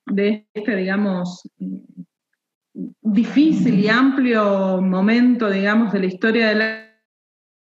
[0.07, 1.49] de este digamos,
[2.73, 6.89] difícil y amplio momento, digamos, de la historia del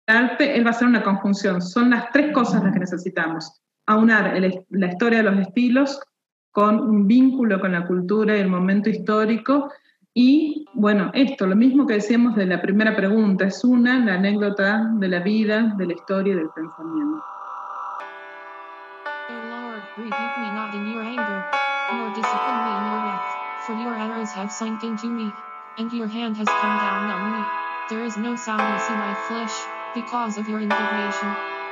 [0.08, 1.62] arte, él va a ser una conjunción.
[1.62, 3.62] Son las tres cosas las que necesitamos.
[3.86, 4.38] Aunar
[4.70, 6.00] la historia de los estilos
[6.58, 9.70] con un vínculo con la cultura y el momento histórico
[10.16, 14.90] Y bueno, esto, lo mismo que decíamos de la primera pregunta, es una, la anécdota
[14.94, 17.24] de la vida, de la historia y del pensamiento.
[23.68, 25.32] For your arrows have sunk into me,
[25.78, 27.46] and your hand has come down on me.
[27.90, 29.54] There is no soundness in my flesh,
[29.94, 31.30] because of your indignation.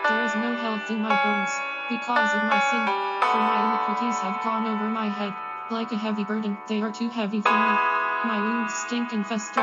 [0.07, 1.49] There is no health in my bones,
[1.89, 2.81] because of my sin,
[3.29, 5.33] for my iniquities have gone over my head,
[5.69, 7.73] like a heavy burden, they are too heavy for me.
[8.25, 9.61] My wounds stink and fester,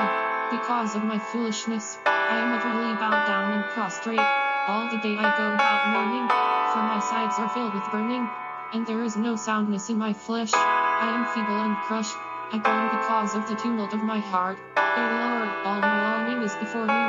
[0.54, 1.98] because of my foolishness.
[2.06, 4.22] I am utterly bowed down and prostrate.
[4.70, 6.28] All the day I go about mourning,
[6.70, 8.28] for my sides are filled with burning,
[8.72, 10.54] and there is no soundness in my flesh.
[10.54, 12.14] I am feeble and crushed.
[12.54, 14.58] I groan because of the tumult of my heart.
[14.76, 17.08] O Lord, all my longing is before you.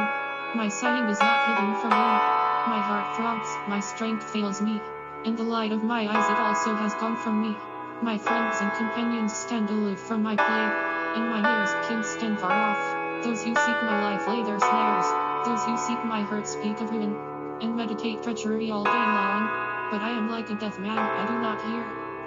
[0.57, 2.13] My sighing is not hidden from you.
[2.65, 4.79] My heart throbs, my strength fails me,
[5.25, 7.55] and the light of my eyes it also has gone from me.
[8.03, 10.75] My friends and companions stand aloof from my plague,
[11.15, 13.23] and my nearest kin stand far off.
[13.23, 15.07] Those who seek my life lay their snares,
[15.47, 17.15] those who seek my hurt speak of ruin,
[17.61, 19.47] and meditate treachery all day long.
[19.91, 21.83] But I am like a deaf man, I do not hear,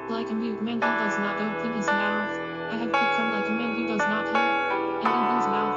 [0.08, 2.32] like a mute man who does not open his mouth.
[2.72, 4.48] I have become like a man who does not hear,
[5.04, 5.75] and in whose mouth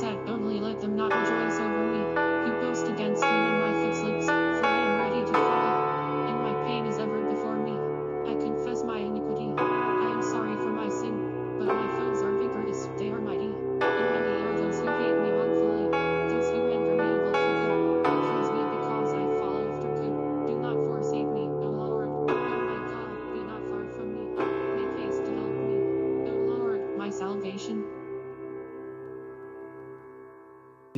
[0.00, 1.83] said, only let them not rejoice over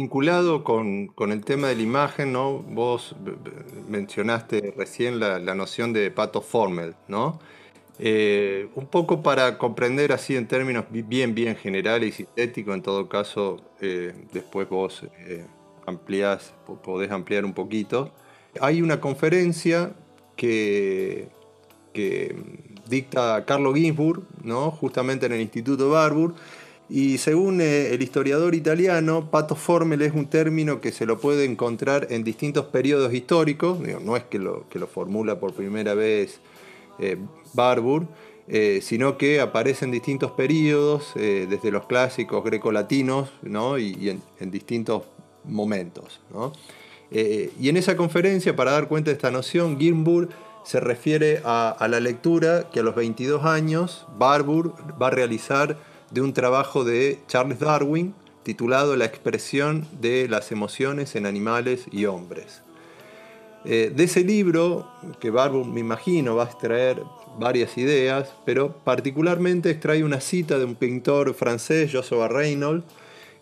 [0.07, 2.61] Vinculado con, con el tema de la imagen, ¿no?
[2.61, 3.17] Vos
[3.89, 7.41] mencionaste recién la, la noción de pato formel, ¿no?
[7.99, 12.83] Eh, un poco para comprender así en términos bi- bien, bien generales y sintéticos, en
[12.83, 15.45] todo caso, eh, después vos eh,
[16.85, 18.13] podés ampliar un poquito.
[18.61, 19.93] Hay una conferencia
[20.37, 21.31] que,
[21.93, 22.37] que
[22.89, 24.71] dicta Carlo Ginzburg, ¿no?
[24.71, 26.37] justamente en el Instituto Barbour,
[26.89, 31.45] y según eh, el historiador italiano, pato formel es un término que se lo puede
[31.45, 36.41] encontrar en distintos periodos históricos, no es que lo, que lo formula por primera vez
[36.99, 37.17] eh,
[37.53, 38.07] Barbour,
[38.49, 43.79] eh, sino que aparece en distintos periodos, eh, desde los clásicos grecolatinos ¿no?
[43.79, 45.03] y, en, distintos
[45.45, 46.21] momentos.
[46.33, 46.53] ¿no?
[47.11, 50.29] Y en esa conferencia, para dar cuenta de esta noción, Ginzburg
[50.65, 55.79] se refiere a, a la lectura que a los 22 años Barbour va a realizar
[56.11, 62.05] de un trabajo de Charles Darwin titulado La expresión de las emociones en animales y
[62.05, 62.63] hombres.
[63.65, 64.89] Eh, de ese libro,
[65.19, 67.03] que Barbour me imagino va a extraer
[67.39, 72.85] varias ideas, pero particularmente extrae una cita de un pintor francés, Joshua Reynolds,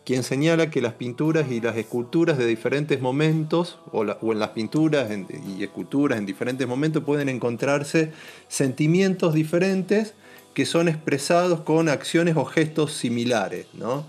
[0.07, 5.11] quien señala que las pinturas y las esculturas de diferentes momentos, o, en las pinturas
[5.11, 8.13] en- y esculturas en diferentes momentos, pueden encontrarse
[8.49, 10.15] sentimientos diferentes
[10.55, 13.67] que son expresados con acciones o gestos similares.
[13.75, 14.07] ¿no?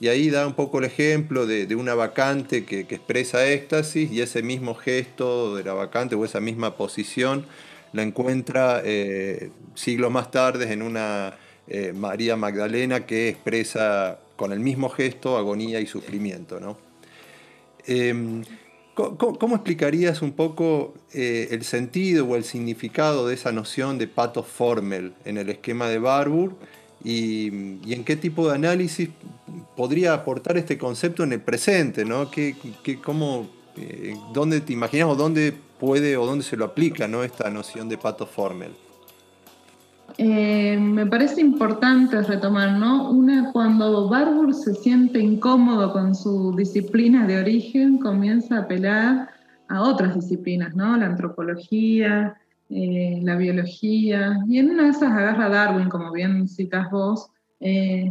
[0.00, 4.20] Y ahí da un poco el ejemplo de, una vacante que, que expresa éxtasis y
[4.20, 7.46] ese mismo gesto de la vacante o esa misma posición
[7.94, 11.36] la encuentra eh, siglos más tarde en una
[11.68, 16.58] eh, María Magdalena que expresa con el mismo gesto agonía y sufrimiento.
[16.58, 16.76] ¿no?
[17.86, 18.42] Em,
[18.94, 24.06] ¿cómo, cómo- explicarías un poco eh, el sentido o el significado de esa noción de
[24.08, 26.54] pathos formel en el esquema de Barbour
[27.02, 27.50] y,
[27.86, 29.10] y en qué tipo de análisis
[29.76, 32.04] podría aportar este concepto en el presente?
[32.04, 32.30] ¿no?
[32.30, 37.08] ¿Qué, qué- cómo, eh, ¿Dónde te imaginas o dónde puede o dónde se lo aplica
[37.08, 37.24] ¿no?
[37.24, 38.72] esta noción de pathos formel?
[40.16, 43.10] Eh, me parece importante retomar, ¿no?
[43.10, 49.30] Una, cuando Barbour se siente incómodo con su disciplina de origen, comienza a apelar
[49.68, 50.96] a otras disciplinas, ¿no?
[50.96, 52.36] La antropología,
[52.70, 57.30] eh, la biología, y en una de esas agarra a Darwin, como bien citas vos,
[57.58, 58.08] eh,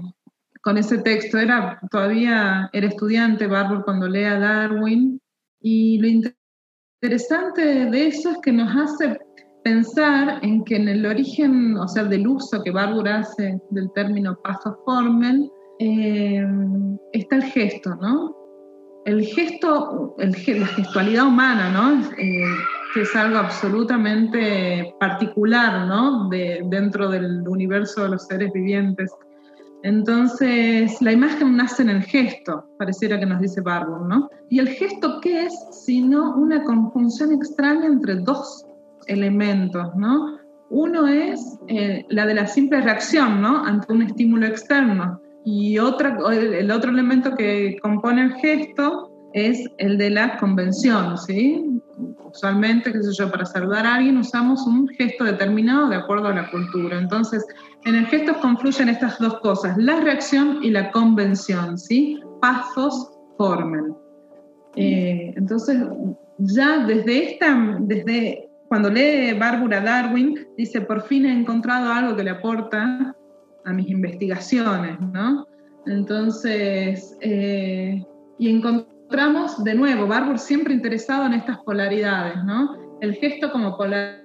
[0.62, 1.38] con ese texto.
[1.38, 5.22] Era, todavía era estudiante Barbour cuando lee a Darwin,
[5.62, 9.20] y lo interesante de eso es que nos hace
[9.64, 14.38] pensar en que en el origen, o sea, del uso que Barbour hace del término
[14.44, 15.50] paso formel,
[15.80, 16.46] eh,
[17.14, 18.36] está el gesto, ¿no?
[19.06, 22.02] El gesto, el la gestualidad humana, ¿no?
[22.18, 22.44] Eh,
[22.94, 26.30] que es algo absolutamente particular, ¿no?
[26.30, 29.12] De, dentro del universo de los seres vivientes.
[29.84, 34.30] Entonces, la imagen nace en el gesto, pareciera que nos dice Barbour, ¿no?
[34.50, 35.54] ¿Y el gesto qué es?
[35.72, 38.66] Sino una conjunción extraña entre dos
[39.08, 40.38] elementos, ¿no?
[40.70, 43.64] Uno es eh, la de la simple reacción, ¿no?
[43.64, 45.22] Ante un estímulo externo.
[45.46, 51.82] Y el otro elemento que compone el gesto es el de la convención, ¿sí?
[52.24, 56.34] Usualmente, qué sé yo, para saludar a alguien usamos un gesto determinado de acuerdo a
[56.34, 56.98] la cultura.
[56.98, 57.46] Entonces,
[57.86, 62.20] en el gesto confluyen estas dos cosas, la reacción y la convención, ¿sí?
[62.42, 63.96] Pasos formen.
[64.76, 65.84] Eh, entonces,
[66.38, 68.43] ya desde esta, desde
[68.74, 73.16] cuando lee Bárbara Darwin, dice, por fin he encontrado algo que le aporta
[73.66, 75.48] a mis investigaciones, ¿no?
[75.86, 78.04] Entonces, eh,
[78.40, 82.98] y encontramos de nuevo, Barbour siempre interesado en estas polaridades, ¿no?
[83.00, 84.16] El gesto como polaridad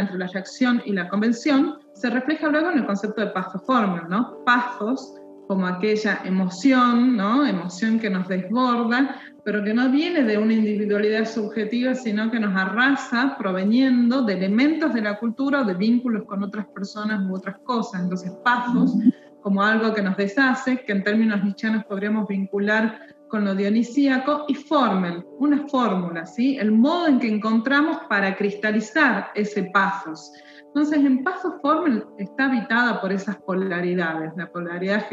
[0.00, 4.08] entre la reacción y la convención se refleja luego en el concepto de paso formal,
[4.08, 4.42] ¿no?
[4.44, 5.14] Pasos
[5.48, 7.44] como aquella emoción, ¿no?
[7.44, 12.54] Emoción que nos desborda, pero que no viene de una individualidad subjetiva, sino que nos
[12.54, 17.56] arrasa proveniendo de elementos de la cultura o de vínculos con otras personas u otras
[17.64, 18.02] cosas.
[18.02, 18.94] Entonces, pasos
[19.40, 24.54] como algo que nos deshace, que en términos nichianos podríamos vincular con lo dionisíaco, y
[24.54, 26.58] formen una fórmula, ¿sí?
[26.58, 30.32] El modo en que encontramos para cristalizar ese pasos.
[30.68, 35.06] Entonces, en Pasos Formal está habitada por esas polaridades, la polaridad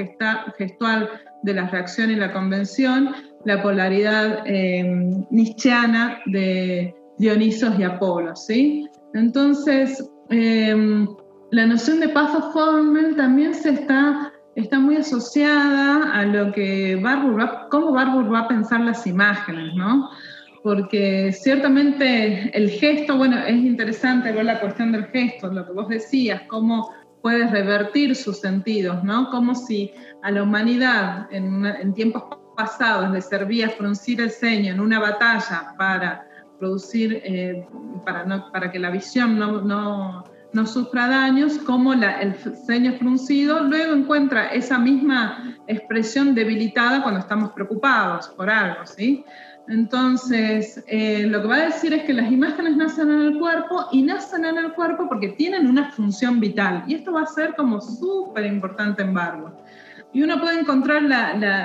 [0.57, 1.09] gestual
[1.43, 3.15] de la reacción y la convención,
[3.45, 5.25] la polaridad eh,
[6.25, 8.89] de Dionisos y Apolo, ¿sí?
[9.13, 11.07] Entonces, em,
[11.51, 17.69] la noción de Pasos Formal también se está, está muy asociada a lo que Barbour
[17.71, 20.09] cómo Barbour va a pensar las imágenes, ¿no?
[20.65, 25.87] Porque ciertamente el gesto, bueno, es interesante ver la cuestión del gesto, lo que vos
[25.87, 26.89] decías, cómo
[27.21, 29.29] puedes revertir sus sentidos, ¿no?
[29.29, 32.23] Como si a la humanidad en, tiempos
[32.57, 37.63] pasados le servía fruncir el ceño en una batalla para producir, eh,
[38.03, 42.33] para, para que la visión no, no, no sufra daños, como la, el
[42.65, 49.23] ceño fruncido luego encuentra esa misma expresión debilitada cuando estamos preocupados por algo, ¿sí?
[49.67, 53.87] Entonces, eh, lo que va a decir es que las imágenes nacen en el cuerpo
[53.91, 56.83] y nacen en el cuerpo porque tienen una función vital.
[56.87, 59.55] Y esto va a ser como súper importante en Barbour.
[60.13, 61.03] Y uno puede encontrar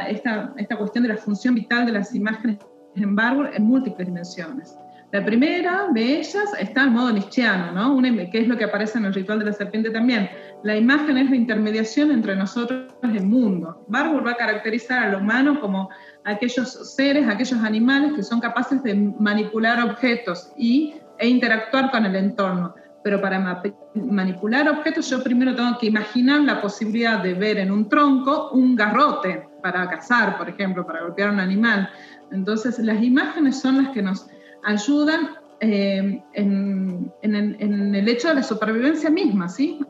[0.09, 2.59] esta, esta, cuestión de la función vital de las imágenes
[2.97, 4.77] en Barbour en múltiples dimensiones.
[5.13, 8.01] La primera de ellas está en modo nietzscheano, ¿no?
[8.31, 10.31] que es lo que aparece en el ritual de la serpiente también.
[10.63, 13.85] La imagen es la intermediación entre nosotros y el mundo.
[13.89, 15.91] Barbour va a caracterizar al humano como
[16.25, 22.17] aquellos seres, aquellos animales que son capaces de manipular objetos y, e interactuar con el
[22.17, 22.75] entorno.
[23.03, 23.63] Pero para
[23.95, 28.77] manipular objetos yo primero tengo que imaginar la posibilidad de ver en un tronco un
[28.77, 31.89] garrote para cazar, por ejemplo, para golpear a un animal.
[32.31, 34.27] Entonces las imágenes son las que nos
[34.65, 35.31] ayudan
[35.61, 39.81] eh, en, en, el hecho de la supervivencia misma, ¿sí?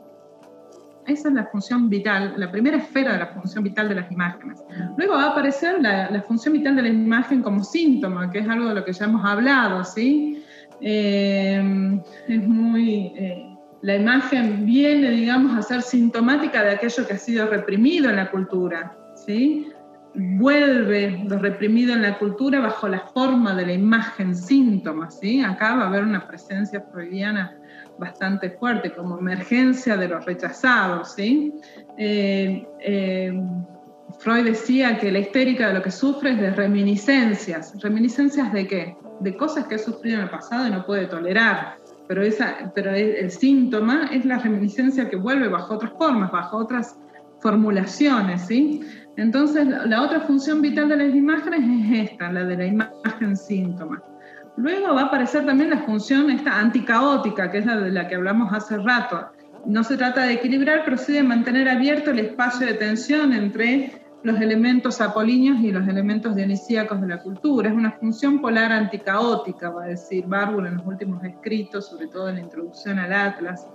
[1.07, 4.63] Esa es la función vital, la primera esfera de la función vital de las imágenes.
[4.97, 8.69] Luego va a aparecer la, función vital de la imagen como síntoma, que es algo
[8.69, 10.43] de lo que ya hemos hablado, ¿sí?
[10.79, 13.13] Eh, es muy...
[13.15, 13.47] Eh,
[13.81, 18.29] la imagen viene, digamos, a ser sintomática de aquello que ha sido reprimido en la
[18.29, 19.71] cultura, ¿sí?
[20.13, 25.41] Vuelve lo reprimido en la cultura bajo la forma de la imagen síntoma, ¿sí?
[25.41, 27.57] Acá va a haber una presencia freudiana
[28.01, 31.13] bastante fuerte, como emergencia de los rechazados.
[31.13, 31.53] ¿sí?
[31.97, 33.41] Eh, eh,
[34.19, 37.73] Freud decía que la histérica de lo que sufre es de reminiscencias.
[37.81, 38.97] ¿Reminiscencias de qué?
[39.21, 41.77] De cosas que ha sufrido en el pasado y no puede tolerar.
[42.07, 46.97] Pero, esa, pero el, síntoma es la reminiscencia que vuelve bajo otras formas, bajo otras
[47.39, 48.47] formulaciones.
[48.47, 48.81] ¿sí?
[49.15, 54.03] Entonces, la otra función vital de las imágenes es esta, la de la imagen síntoma.
[54.57, 58.15] Luego va a aparecer también la función esta anticaótica, que es la de la que
[58.15, 59.27] hablamos hace rato.
[59.65, 64.01] No se trata de equilibrar, pero sí de mantener abierto el espacio de tensión entre
[64.23, 67.69] los elementos apolíneos y los elementos dionisíacos de la cultura.
[67.69, 72.29] Es una función polar anticaótica, va a decir Barbour en los últimos escritos, sobre todo
[72.29, 73.67] en la introducción al Atlas.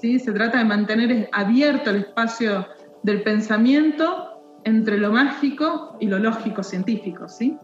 [0.00, 0.18] ¿Sí?
[0.18, 2.66] Se trata de mantener abierto el espacio
[3.02, 7.28] del pensamiento entre lo mágico y lo lógico científico.
[7.28, 7.56] ¿sí?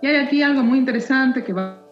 [0.00, 1.85] Y hay aquí algo muy interesante que va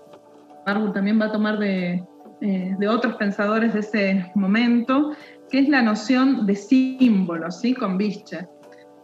[0.65, 2.03] Barbour también va a tomar eh,
[2.41, 5.13] de, otros pensadores de ese momento,
[5.51, 7.75] que es la noción de símbolo, ¿sí?
[7.75, 8.49] con Bische.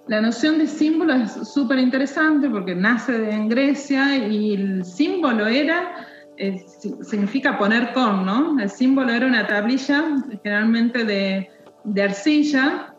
[0.08, 6.06] La noción de símbolo es súper interesante porque nace en Grecia y el símbolo era,
[6.36, 6.64] eh,
[7.02, 8.58] significa poner con, ¿no?
[8.58, 11.48] El símbolo era una tablilla generalmente de,
[11.84, 12.94] de arcilla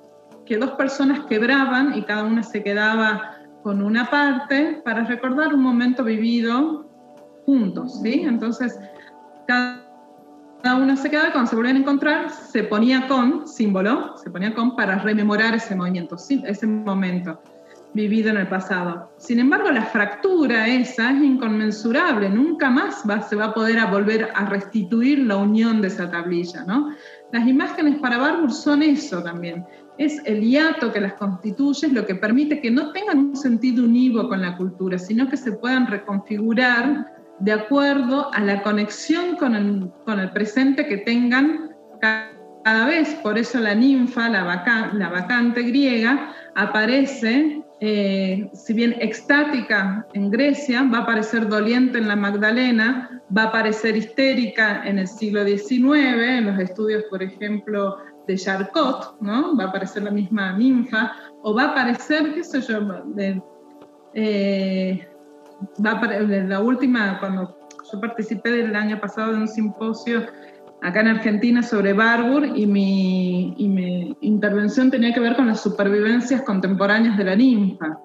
[0.45, 5.61] que dos personas quebraban y cada una se quedaba con una parte para recordar un
[5.61, 6.90] momento vivido
[7.45, 8.21] juntos, ¿sí?
[8.25, 8.79] Entonces,
[9.47, 9.81] cada
[10.77, 14.75] uno se quedaba, cuando se volvían a encontrar, se ponía con, símbolo, se ponía con
[14.75, 17.39] para rememorar ese movimiento, ese momento
[17.93, 19.11] vivido en el pasado.
[19.17, 24.29] Sin embargo, la fractura esa es inconmensurable, nunca más va, se va a poder volver
[24.33, 26.95] a restituir la unión de esa tablilla, ¿no?
[27.31, 29.65] Las imágenes para Barbour son eso también,
[29.97, 33.83] es el hiato que las constituye, es lo que permite que no tengan un sentido
[33.83, 39.55] unívoco con la cultura, sino que se puedan reconfigurar de acuerdo a la conexión con
[39.55, 43.15] el, presente que tengan cada vez.
[43.15, 50.99] Por eso la ninfa, la, vacante griega, aparece, eh, si bien extática en Grecia, va
[50.99, 56.45] a aparecer doliente en la Magdalena, va a aparecer histérica en el siglo XIX, en
[56.45, 59.57] los estudios, por ejemplo, de Charcot, ¿no?
[59.57, 61.11] Va a aparecer la misma ninfa,
[61.41, 62.77] o va a aparecer, qué sé yo,
[64.13, 65.10] eh, va a
[65.79, 67.57] la última, cuando
[67.91, 70.21] yo participé del año pasado de un simposio
[70.81, 75.61] acá en Argentina sobre Barbour y mi, y mi intervención tenía que ver con las
[75.61, 77.99] supervivencias contemporáneas de la ninfa.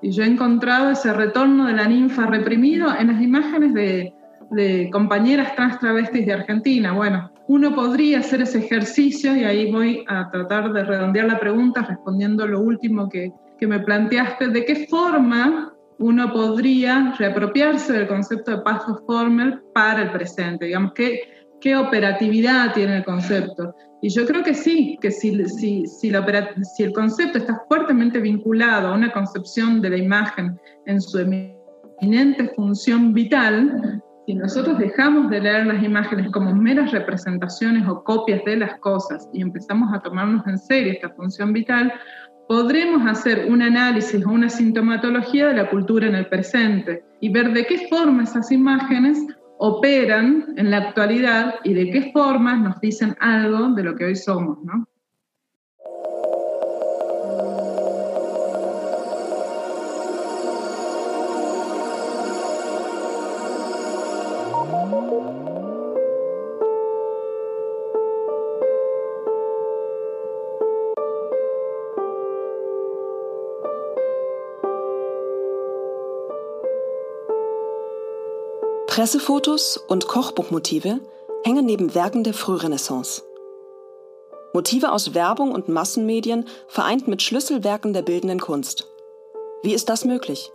[0.00, 4.14] Y yo he encontrado ese retorno de la ninfa reprimido en las imágenes de,
[4.50, 6.92] de compañeras trans travestis de Argentina.
[6.92, 11.82] Bueno, uno podría hacer ese ejercicio y ahí voy a tratar de redondear la pregunta
[11.82, 18.50] respondiendo lo último que, que me planteaste, de qué forma uno podría reapropiarse del concepto
[18.50, 21.20] de paso formal para el presente, digamos, qué,
[21.60, 23.74] qué operatividad tiene el concepto.
[24.02, 28.94] Y yo creo que sí, que si, si, si, el concepto está fuertemente vinculado a
[28.94, 35.66] una concepción de la imagen en su eminente función vital, si nosotros dejamos de leer
[35.66, 40.58] las imágenes como meras representaciones o copias de las cosas y empezamos a tomarnos en
[40.58, 41.92] serio esta función vital,
[42.48, 47.52] podremos hacer un análisis o una sintomatología de la cultura en el presente y ver
[47.52, 49.18] de qué forma esas imágenes
[49.58, 54.16] operan en la actualidad y de qué forma nos dicen algo de lo que hoy
[54.16, 54.86] somos, ¿no?
[78.94, 81.00] Pressefotos und Kochbuchmotive
[81.42, 83.24] hängen neben Werken der Frührenaissance.
[84.52, 88.86] Motive aus Werbung und Massenmedien vereint mit Schlüsselwerken der bildenden Kunst.
[89.64, 90.52] Wie ist das möglich?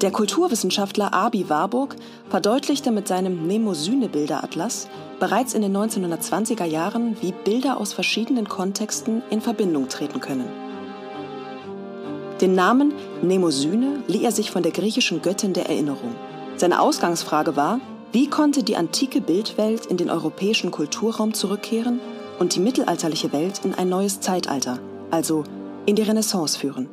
[0.00, 1.96] Der Kulturwissenschaftler Abi Warburg
[2.30, 4.88] verdeutlichte mit seinem Mnemosyne-Bilderatlas
[5.20, 10.48] bereits in den 1920er Jahren, wie Bilder aus verschiedenen Kontexten in Verbindung treten können.
[12.40, 16.14] Den Namen Mnemosyne lieh er sich von der griechischen Göttin der Erinnerung.
[16.58, 17.80] Seine Ausgangsfrage war,
[18.10, 22.00] wie konnte die antike Bildwelt in den europäischen Kulturraum zurückkehren
[22.40, 24.80] und die mittelalterliche Welt in ein neues Zeitalter,
[25.12, 25.44] also
[25.86, 26.88] in die Renaissance führen?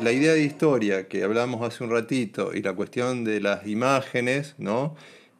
[0.00, 4.54] La idea de historia que hablamos hace un ratito y la cuestión de las imágenes,
[4.58, 4.94] ¿no?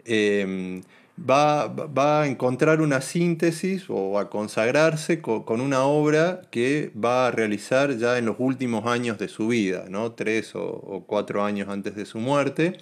[0.05, 0.83] Eh,
[1.19, 7.31] va, va, a encontrar una síntesis o a consagrarse con, una obra que va a
[7.31, 10.13] realizar ya en los últimos años de su vida, ¿no?
[10.13, 12.79] tres o, cuatro años antes de su muerte,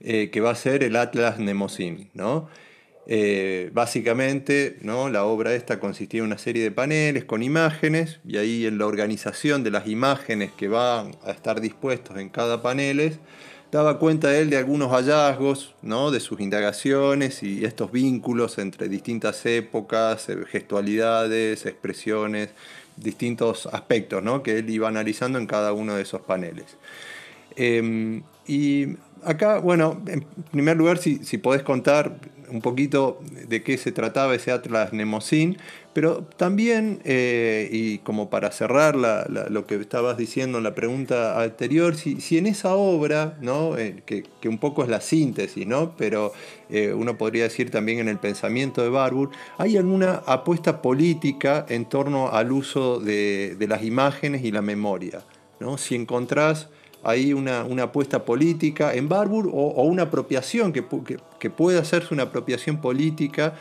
[0.00, 2.10] eh, que va a ser el Atlas Nemosín.
[2.14, 2.48] ¿no?
[3.06, 5.08] Eh, básicamente, ¿no?
[5.08, 8.86] la obra esta consistía en una serie de paneles con imágenes y ahí en la
[8.86, 13.18] organización de las imágenes que van a estar dispuestos en cada panel
[13.70, 16.10] daba cuenta él de algunos hallazgos, ¿no?
[16.10, 22.50] de sus indagaciones y estos vínculos entre distintas épocas, eh, gestualidades, expresiones,
[22.96, 24.42] distintos aspectos ¿no?
[24.42, 26.76] que él iba analizando en cada uno de esos paneles.
[27.56, 32.18] Em, y acá, bueno, en primer lugar, si, si podés contar
[32.50, 35.58] un poquito de qué se trataba ese Atlas Nemosín,
[35.92, 41.96] pero también, eh, y como para cerrar lo que estabas diciendo en la pregunta anterior,
[41.96, 43.76] si, si en esa obra, ¿no?
[43.76, 45.96] Eh, que, un poco es la síntesis, ¿no?
[45.96, 46.32] pero
[46.70, 51.86] eh, uno podría decir también en el pensamiento de Barbour, hay alguna apuesta política en
[51.86, 55.24] torno al uso de, las imágenes y la memoria.
[55.60, 55.76] ¿no?
[55.76, 56.68] Si encontrás
[57.10, 62.24] ahí una, apuesta política en Barbour o, una apropiación que, que, que puede hacerse una
[62.24, 63.54] apropiación política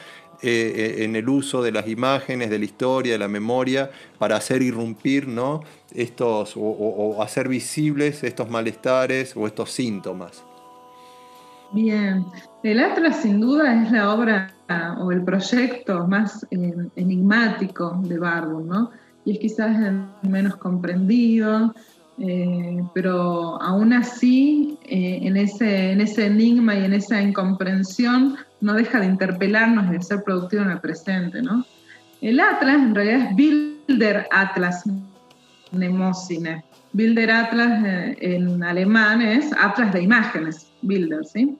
[0.43, 3.89] eh, eh, en el uso de las imágenes, de la historia, de la memoria,
[4.19, 5.61] para hacer irrumpir ¿no?
[5.95, 10.43] estos, o, hacer visibles estos malestares o estos síntomas.
[11.71, 12.23] Bien,
[12.61, 14.53] el Atlas sin duda es la obra
[14.99, 18.91] o el proyecto más eh, enigmático de Barbour, ¿no?
[19.25, 21.73] Y es quizás el menos comprendido,
[22.93, 28.99] pero aún así eh, en, ese, en ese enigma y en esa incomprensión no deja
[28.99, 31.63] de interpelarnos y de ser productivo en el presente, ¿no?
[32.21, 34.83] El Atlas en realidad es Bilder Atlas
[35.71, 36.63] Mnemosine.
[36.93, 41.55] Bilder Atlas eh, en alemán es Atlas de imágenes, Bilder, ¿sí?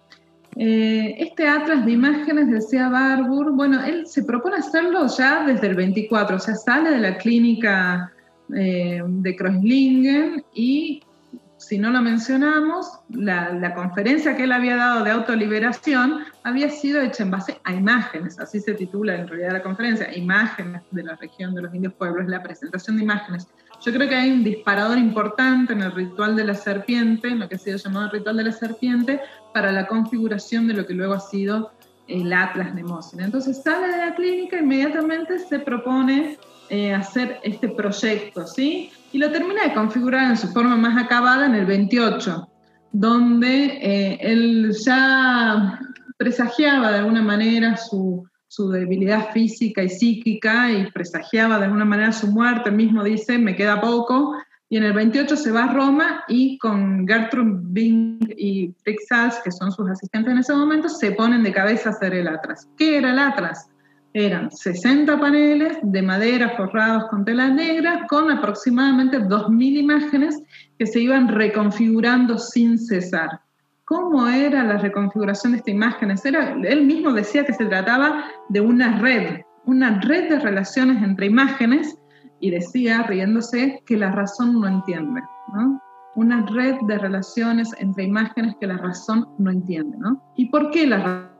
[0.60, 5.76] Eh, este atlas de imágenes, decía Barbour, bueno, él se propone hacerlo ya desde el
[5.76, 8.12] 24, o sea, sale de la clínica
[8.56, 11.04] eh, de Kreuzlingen y
[11.58, 17.24] si no lo mencionamos, la, conferencia que él había dado de autoliberación había sido hecha
[17.24, 21.56] en base a imágenes, así se titula en realidad la conferencia, imágenes de la región
[21.56, 23.48] de los indios pueblos, la presentación de imágenes.
[23.84, 27.50] Yo creo que hay un disparador importante en el ritual de la serpiente, en lo
[27.50, 29.20] que ha sido llamado el ritual de la serpiente,
[29.54, 31.72] para la configuración de lo que luego ha sido
[32.08, 33.26] el Atlas Nemocine.
[33.26, 36.38] Entonces sale de la clínica, inmediatamente se propone
[36.70, 38.92] eh, hacer este proyecto, ¿sí?
[39.12, 42.48] y lo termina de configurar en su forma más acabada en el 28,
[42.92, 45.80] donde eh, él ya
[46.18, 52.12] presagiaba de alguna manera su, su, debilidad física y psíquica y presagiaba de alguna manera
[52.12, 54.36] su muerte, él mismo dice, me queda poco,
[54.70, 59.00] y en el 28 se va a Roma y con Gertrude Bing y Rick
[59.44, 62.68] que son sus asistentes en ese momento, se ponen de cabeza a hacer el Atlas.
[62.78, 63.70] ¿Qué era el Atlas?
[64.14, 70.42] Eran 60 paneles de madera forrados con telas negras con aproximadamente 2.000 imágenes
[70.80, 73.42] que se iban reconfigurando sin cesar.
[73.86, 76.26] ¿Cómo era la reconfiguración de estas imágenes?
[76.26, 81.28] Era, él mismo decía que se trataba de una red, una red de relaciones entre
[81.28, 81.98] imágenes
[82.40, 85.22] y decía, riéndose, que la razón no entiende.
[86.16, 89.98] Una red de relaciones entre imágenes que la razón no entiende.
[90.36, 91.37] ¿Y por qué la razón?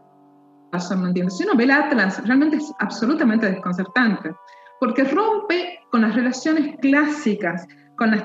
[0.72, 1.32] No entiendo.
[1.32, 4.36] Si uno ve el Atlas, realmente es absolutamente desconcertante,
[4.80, 8.24] porque rompe con las relaciones clásicas, con las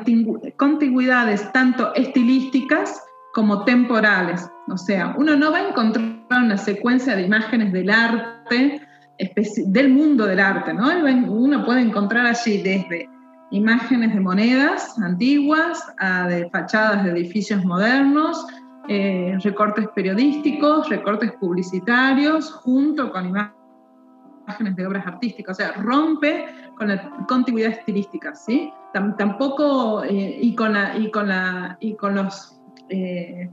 [0.56, 4.46] contigüidades tanto estilísticas como temporales.
[4.68, 8.80] O sea, uno no va a encontrar una secuencia de imágenes del arte,
[9.66, 10.90] del mundo del arte, ¿no?
[11.30, 13.08] Uno puede encontrar allí desde
[13.50, 18.46] imágenes de monedas antiguas a de fachadas de edificios modernos,
[18.88, 26.88] eh, recortes periodísticos, recortes publicitarios, junto con imágenes de obras artísticas, o sea, rompe con
[26.88, 28.72] la contiguidad estilística, ¿sí?
[28.92, 32.60] tampoco, eh, y, con la, y, con la, y con los...
[32.88, 33.50] Eh,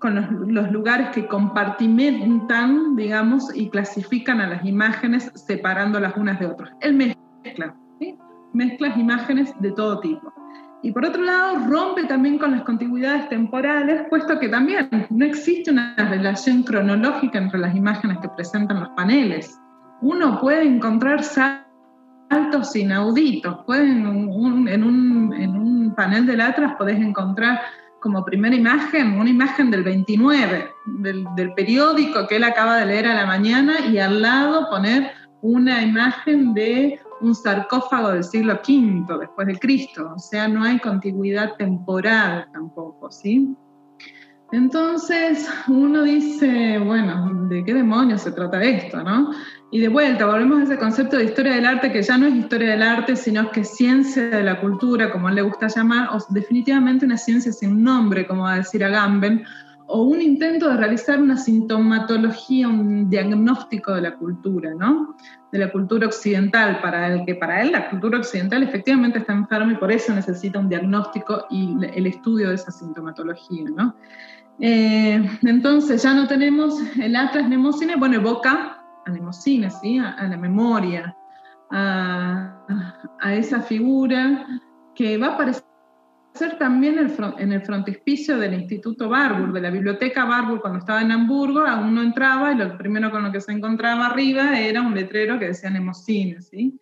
[0.00, 6.72] con los, lugares que compartimentan, digamos, y clasifican a las imágenes separándolas unas de otras.
[6.80, 8.18] Él mezcla, ¿sí?
[8.52, 10.30] mezcla imágenes de todo tipo.
[10.84, 15.70] Y por otro lado, rompe también con las contigüidades temporales, puesto que también no existe
[15.70, 19.58] una relación cronológica entre las imágenes que presentan los paneles.
[20.02, 23.64] Uno puede encontrar saltos inauditos.
[23.64, 24.04] Pueden,
[24.68, 27.62] en, un, panel del Atlas podés encontrar
[28.02, 30.68] como primera imagen una imagen del 29,
[30.98, 35.12] del, del periódico que él acaba de leer a la mañana, y al lado poner
[35.40, 40.78] una imagen de un sarcófago del siglo V después de Cristo, o sea, no hay
[40.78, 43.56] contigüidad temporal tampoco, ¿sí?
[44.52, 49.32] Entonces uno dice, bueno, ¿de qué demonios se trata esto, no?
[49.72, 52.34] Y de vuelta, volvemos a ese concepto de historia del arte que ya no es
[52.34, 56.10] historia del arte, sino que es ciencia de la cultura, como él le gusta llamar,
[56.12, 59.42] o definitivamente una ciencia sin nombre, como va a decir Agamben,
[59.86, 65.16] o un intento de realizar una sintomatología, un diagnóstico de la cultura, ¿no?
[65.54, 69.70] De la cultura occidental, para el que para él la cultura occidental efectivamente está enferma
[69.72, 73.94] y por eso necesita un diagnóstico y el estudio de esa sintomatología, ¿no?
[74.58, 79.96] Eh, entonces ya no tenemos el Atlas Nemocine, bueno, evoca a Nemocine, ¿sí?
[80.00, 81.16] A, la memoria,
[81.70, 82.58] a,
[83.20, 84.44] a esa figura
[84.96, 85.73] que va a aparecer
[86.34, 86.98] ser también
[87.38, 92.02] en el frontispicio del Instituto Barbour, de la biblioteca Barbour, cuando estaba en Hamburgo, uno
[92.02, 95.70] entraba y lo primero con lo que se encontraba arriba era un letrero que decía
[95.70, 96.80] Nemocine, ¿sí?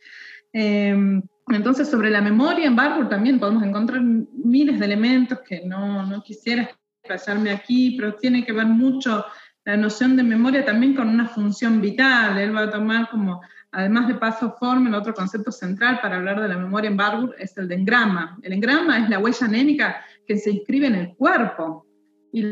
[0.54, 6.06] Em, entonces, sobre la memoria en Barbour también podemos encontrar miles de elementos que no,
[6.06, 6.70] no quisiera
[7.02, 9.24] explayarme aquí, pero tiene que ver mucho
[9.64, 12.38] la noción de memoria también con una función vital.
[12.38, 13.42] Él va a tomar como
[13.72, 17.34] Además de paso forma, el otro concepto central para hablar de la memoria en Barbour
[17.38, 18.38] es el de engrama.
[18.42, 19.96] El engrama es la huella anémica
[20.26, 21.86] que se inscribe en el cuerpo.
[22.32, 22.44] Y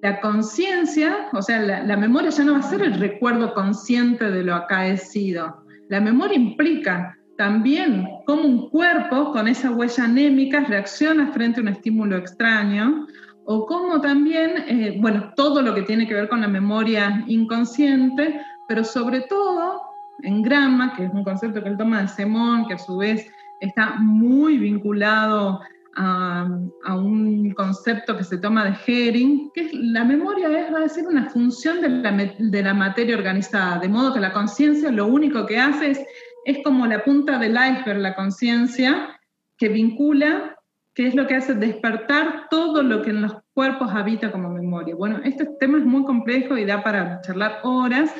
[0.00, 4.42] la conciencia, o sea, la, memoria ya no va a ser el recuerdo consciente de
[4.42, 5.62] lo acaecido.
[5.90, 11.68] La memoria implica también cómo un cuerpo con esa huella anémica reacciona frente a un
[11.68, 13.06] estímulo extraño,
[13.46, 18.40] o cómo también, eh, bueno, todo lo que tiene que ver con la memoria inconsciente,
[18.68, 22.74] pero sobre todo en grama, que es un concepto que él toma de Semón, que
[22.74, 23.26] a su vez
[23.60, 25.60] está muy vinculado
[25.96, 26.48] a,
[26.96, 31.30] un concepto que se toma de Hering, que la memoria es, va a decir, una
[31.30, 35.58] función de la, de la materia organizada, de modo que la conciencia lo único que
[35.58, 36.00] hace es,
[36.44, 39.20] es como la punta del iceberg, la conciencia,
[39.56, 40.56] que vincula,
[40.94, 44.94] que es lo que hace despertar todo lo que en los cuerpos habita como memoria.
[44.94, 48.14] Bueno, este tema es muy complejo y da para charlar horas,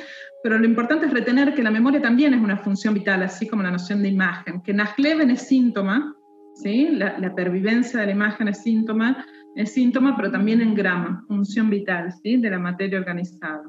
[0.45, 3.63] pero lo importante es retener que la memoria también es una función vital, así como
[3.63, 6.15] la noción de imagen, que Nasleven es síntoma,
[6.57, 6.91] ¿sí?
[6.91, 9.25] La, pervivencia de la imagen es síntoma,
[9.55, 12.37] es síntoma, pero también en grama, función vital ¿sí?
[12.37, 13.63] de la materia organizada.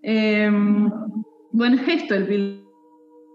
[0.00, 0.90] Em,
[1.52, 2.62] bueno, es esto el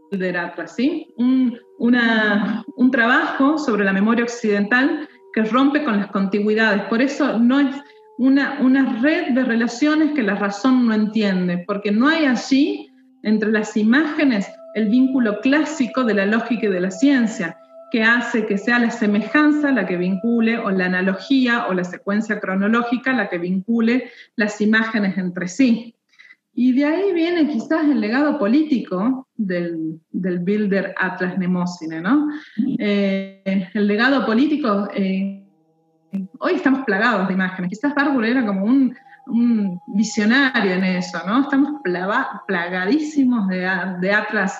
[0.10, 1.06] Bilder Atlas, ¿sí?
[1.18, 6.82] Un, un trabajo sobre la memoria occidental que rompe con las contigüidades.
[6.86, 7.76] Por eso no es
[8.18, 12.89] una, una red de relaciones que la razón no entiende, porque no hay allí
[13.24, 17.57] entre las imágenes el vínculo clásico de la lógica y de la ciencia
[17.91, 22.39] que hace que sea la semejanza la que vincule, o la analogía o la secuencia
[22.39, 25.95] cronológica la que vincule las imágenes entre sí.
[26.55, 32.30] Y de ahí viene quizás el legado político del, del Builder Atlas Nemocine, ¿no?
[32.80, 35.43] Eh, el legado político, eh,
[36.39, 38.95] hoy estamos plagados de imágenes, quizás Barbour era como un,
[39.88, 41.43] visionario en eso, ¿no?
[41.43, 41.82] Estamos
[42.45, 43.70] plagadísimos de,
[44.01, 44.57] de atlas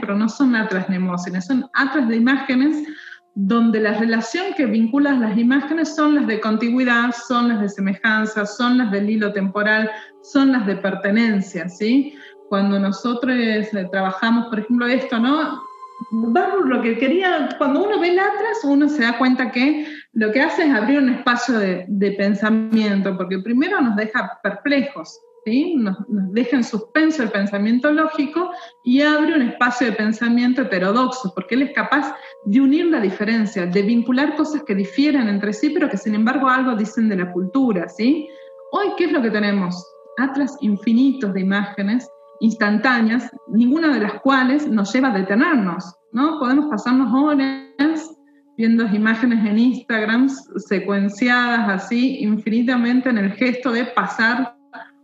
[0.00, 2.86] pero no son atlas nemócines, son atlas de imágenes
[3.34, 8.46] donde la relación que vincula las imágenes son las de contigüidad, son las de semejanza,
[8.46, 9.90] son las del hilo temporal,
[10.22, 12.14] son las de pertenencia, ¿sí?
[12.48, 15.62] Cuando nosotros eh, trabajamos, por ejemplo, esto, ¿no?
[16.10, 20.30] Vamos, lo que quería, cuando uno ve el atlas, uno se da cuenta que lo
[20.30, 25.74] que hace es abrir un espacio de, pensamiento, porque primero nos deja perplejos, ¿sí?
[25.76, 28.50] nos, deja en suspenso el pensamiento lógico
[28.84, 33.64] y abre un espacio de pensamiento heterodoxo, porque él es capaz de unir la diferencia,
[33.66, 37.32] de vincular cosas que difieren entre sí, pero que sin embargo algo dicen de la
[37.32, 37.88] cultura.
[37.88, 38.28] ¿sí?
[38.72, 39.82] Hoy, ¿qué es lo que tenemos?
[40.18, 42.06] Atlas infinitos de imágenes
[42.40, 46.40] instantáneas, ninguna de las cuales nos lleva a detenernos, ¿no?
[46.40, 48.11] Podemos pasarnos horas
[48.56, 54.56] viendo imágenes en Instagram secuenciadas así infinitamente en el gesto de pasar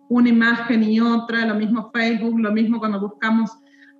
[0.09, 3.51] una imagen y otra, lo mismo Facebook, lo mismo cuando buscamos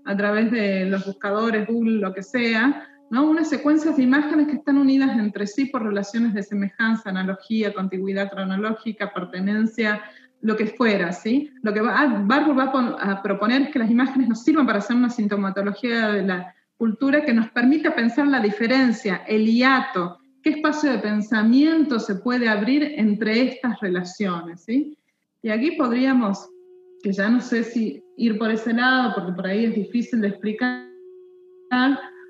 [0.05, 3.29] a través de los buscadores, Google, lo que sea, ¿no?
[3.29, 8.31] Unas secuencias de imágenes que están unidas entre sí por relaciones de semejanza, analogía, contigüidad
[8.31, 10.03] cronológica, pertenencia,
[10.41, 11.51] lo que fuera, ¿sí?
[11.63, 14.97] Lo que va, Barbour va a proponer es que las imágenes nos sirvan para hacer
[14.97, 20.93] una sintomatología de la cultura que nos permita pensar la diferencia, el hiato, qué espacio
[20.93, 24.65] de pensamiento se puede abrir entre estas relaciones.
[24.65, 24.97] ¿sí?
[25.43, 26.49] Y aquí podríamos,
[27.03, 30.29] que ya no sé si ir por ese lado, porque por ahí es difícil de
[30.29, 30.89] explicar,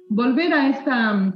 [0.09, 1.35] volver a esta,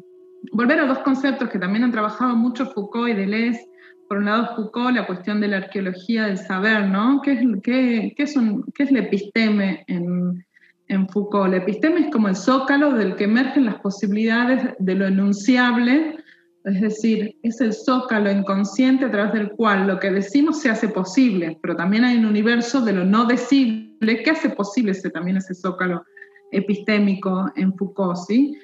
[0.51, 3.69] volver a dos conceptos que también han trabajado mucho Foucault y Deleuze.
[4.09, 7.21] Por un lado, Foucault, la cuestión de la arqueología del saber, ¿no?
[7.23, 10.45] ¿Qué es, qué, qué es, un, qué es la episteme en,
[10.93, 11.51] en Foucault.
[11.51, 16.19] La episteme es como el zócalo del que emergen las posibilidades de lo enunciable,
[16.65, 20.89] es decir, es el zócalo inconsciente a través del cual lo que decimos se hace
[20.89, 25.39] posible, pero también hay un universo de lo no decible que hace posible ese, también
[25.39, 26.05] ese zócalo
[26.53, 28.19] epistémico en Foucault.
[28.29, 28.57] ¿sí?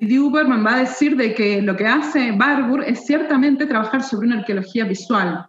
[0.00, 4.38] Huberman va a decir de que lo que hace Barbour es ciertamente trabajar sobre una
[4.38, 5.46] arqueología visual.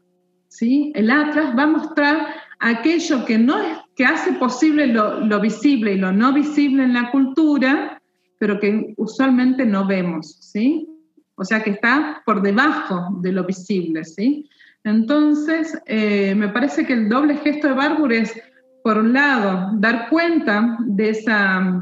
[0.47, 0.91] ¿sí?
[0.95, 2.27] El Atlas va a mostrar
[2.59, 7.09] aquello que, no es, que hace posible lo, visible y lo no visible en la
[7.09, 7.99] cultura,
[8.37, 10.87] pero que usualmente no vemos, ¿sí?
[11.33, 14.47] O sea, que está por debajo de lo visible, ¿sí?
[14.83, 18.39] Entonces, eh, me parece que el doble gesto de Barbour es,
[18.83, 21.81] por un lado, dar cuenta de esa,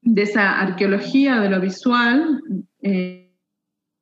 [0.00, 2.42] de esa arqueología de lo visual,
[2.80, 3.30] eh,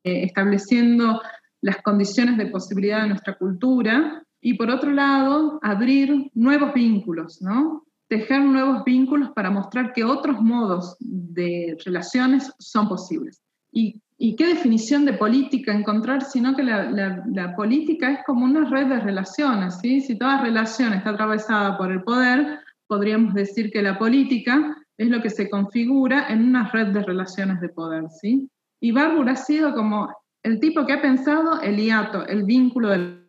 [0.05, 1.20] eh, estableciendo
[1.62, 7.84] las condiciones de posibilidad de nuestra cultura, y por otro lado, abrir nuevos vínculos, ¿no?
[8.09, 13.43] Tejer nuevos vínculos para mostrar que otros modos de relaciones son posibles.
[13.70, 18.86] Y, y qué definición de política encontrar, sino que la, política es como una red
[18.86, 20.03] de relaciones, ¿sí?
[20.03, 25.22] Si toda relación está atravesada por el poder, podríamos decir que la política es lo
[25.22, 28.51] que se configura en una red de relaciones de poder, ¿sí?
[28.78, 33.20] Y Barbour ha sido como el tipo que ha pensado el hiato, el vínculo del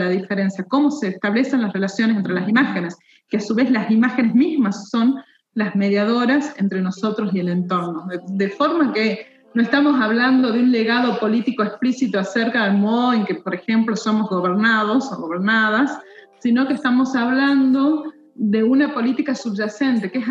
[0.00, 2.96] la diferencia, cómo se establecen las relaciones entre las imágenes,
[3.28, 5.16] que a su vez las imágenes mismas son
[5.54, 8.06] las mediadoras entre nosotros y el entorno.
[8.28, 13.24] De, forma que no estamos hablando de un legado político explícito acerca del modo en
[13.24, 15.98] que, por ejemplo, somos gobernados o gobernadas,
[16.40, 20.26] sino que estamos hablando de una política subyacente, que es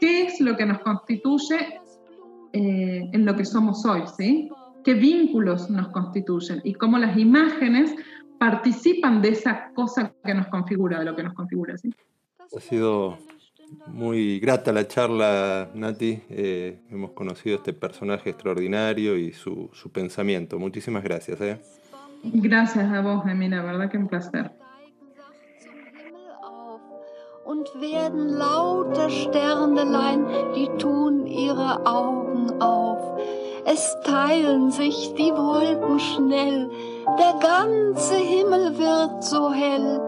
[0.00, 1.80] qué es lo que nos constituye
[2.52, 4.50] eh, en lo que somos hoy, ¿sí?
[4.86, 7.92] qué vínculos nos constituyen y cómo las imágenes
[8.38, 11.76] participan de esa cosa que nos configura, de lo que nos configura.
[11.76, 11.92] ¿sí?
[12.56, 13.18] Ha sido
[13.86, 16.22] muy grata la charla, Nati.
[16.28, 20.58] Eh, hemos conocido este personaje extraordinario y su, su pensamiento.
[20.58, 21.40] Muchísimas gracias.
[21.40, 21.60] ¿eh?
[22.22, 24.52] Gracias a vos, Emina, verdad que un placer.
[27.44, 30.26] Und werden lauter Sternelein,
[30.56, 33.20] die tun ihre Augen auf.
[33.68, 36.70] Es teilen sich die Wolken schnell,
[37.18, 40.00] der ganze Himmel wird so hell,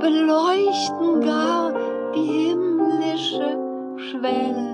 [0.00, 1.72] beleuchten gar
[2.12, 3.56] die himmlische
[3.98, 4.68] Schwell.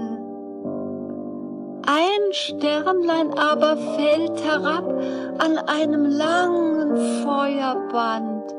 [1.87, 4.89] Ein Sternlein aber fällt herab
[5.37, 8.55] an einem langen Feuerband.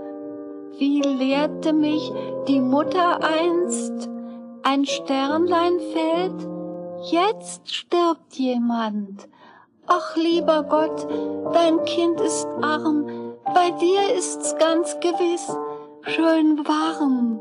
[0.78, 2.14] Wie lehrte mich
[2.48, 4.10] die Mutter einst,
[4.62, 6.48] ein Sternlein fällt,
[7.10, 9.28] jetzt stirbt jemand.
[9.88, 11.08] Ach lieber Gott,
[11.54, 13.06] dein Kind ist arm,
[13.54, 15.56] bei dir ist's ganz gewiss
[16.08, 17.40] schön warm.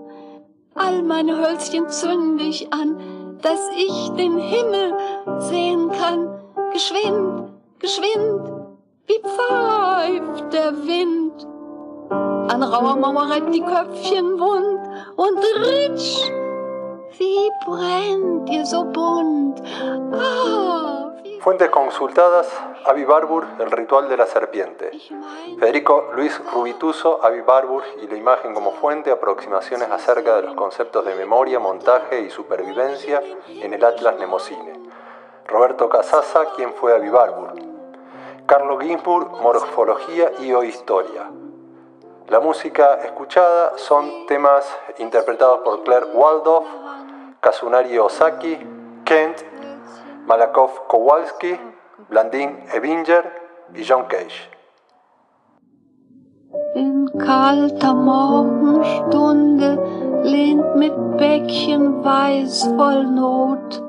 [0.74, 4.94] All meine Hölzchen zünd ich an, dass ich den Himmel
[5.38, 6.40] sehen kann.
[6.72, 8.52] Geschwind, geschwind,
[9.06, 11.46] wie pfeift der Wind.
[12.10, 14.80] An rauer Mauer reibt die Köpfchen wund
[15.16, 16.30] und ritsch,
[17.18, 19.62] wie brennt ihr so bunt.
[20.12, 21.03] Ah,
[21.44, 22.48] Fuentes consultadas,
[22.86, 24.90] Avi Barbour, El ritual de la serpiente.
[25.60, 31.04] Federico Luis Rubituso, Avi Barbour y la imagen como fuente, aproximaciones acerca de los conceptos
[31.04, 34.72] de memoria, montaje y supervivencia en el Atlas Nemocine.
[35.46, 37.52] Roberto Casasa, quien fue Avi Barbour.
[38.46, 41.30] Carlo Ginsburg, Morfología y o Historia.
[42.28, 44.64] La música escuchada son temas
[44.96, 46.66] interpretados por Claire Waldorf,
[47.40, 48.58] Kazunari Osaki,
[49.04, 49.53] Kent
[50.26, 51.58] Malakoff Kowalski,
[52.08, 53.24] Blandin Ebinger
[53.74, 54.48] y John Cage.
[56.74, 59.78] In kalter Morgenstunde
[60.22, 63.82] lehnt mit Bäckchen weiß voll Not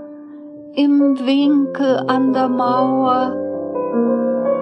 [0.73, 3.33] im Winkel an der Mauer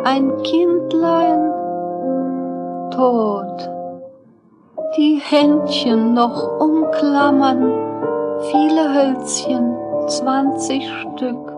[0.03, 1.51] ein Kindlein
[2.91, 3.69] tot.
[4.95, 7.73] Die Händchen noch umklammern
[8.51, 9.75] viele Hölzchen,
[10.07, 11.52] zwanzig Stück.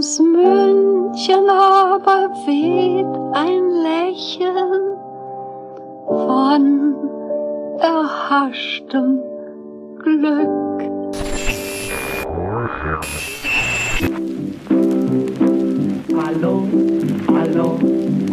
[0.00, 3.04] Ums München aber weht
[3.36, 4.96] ein Lächeln
[6.06, 6.94] von
[7.80, 9.20] erhaschtem
[10.02, 10.48] Glück.
[16.26, 16.62] Allo,
[17.28, 17.78] allo,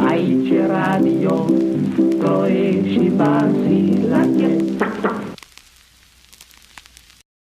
[0.07, 1.45] aici radio,
[2.91, 4.07] și basii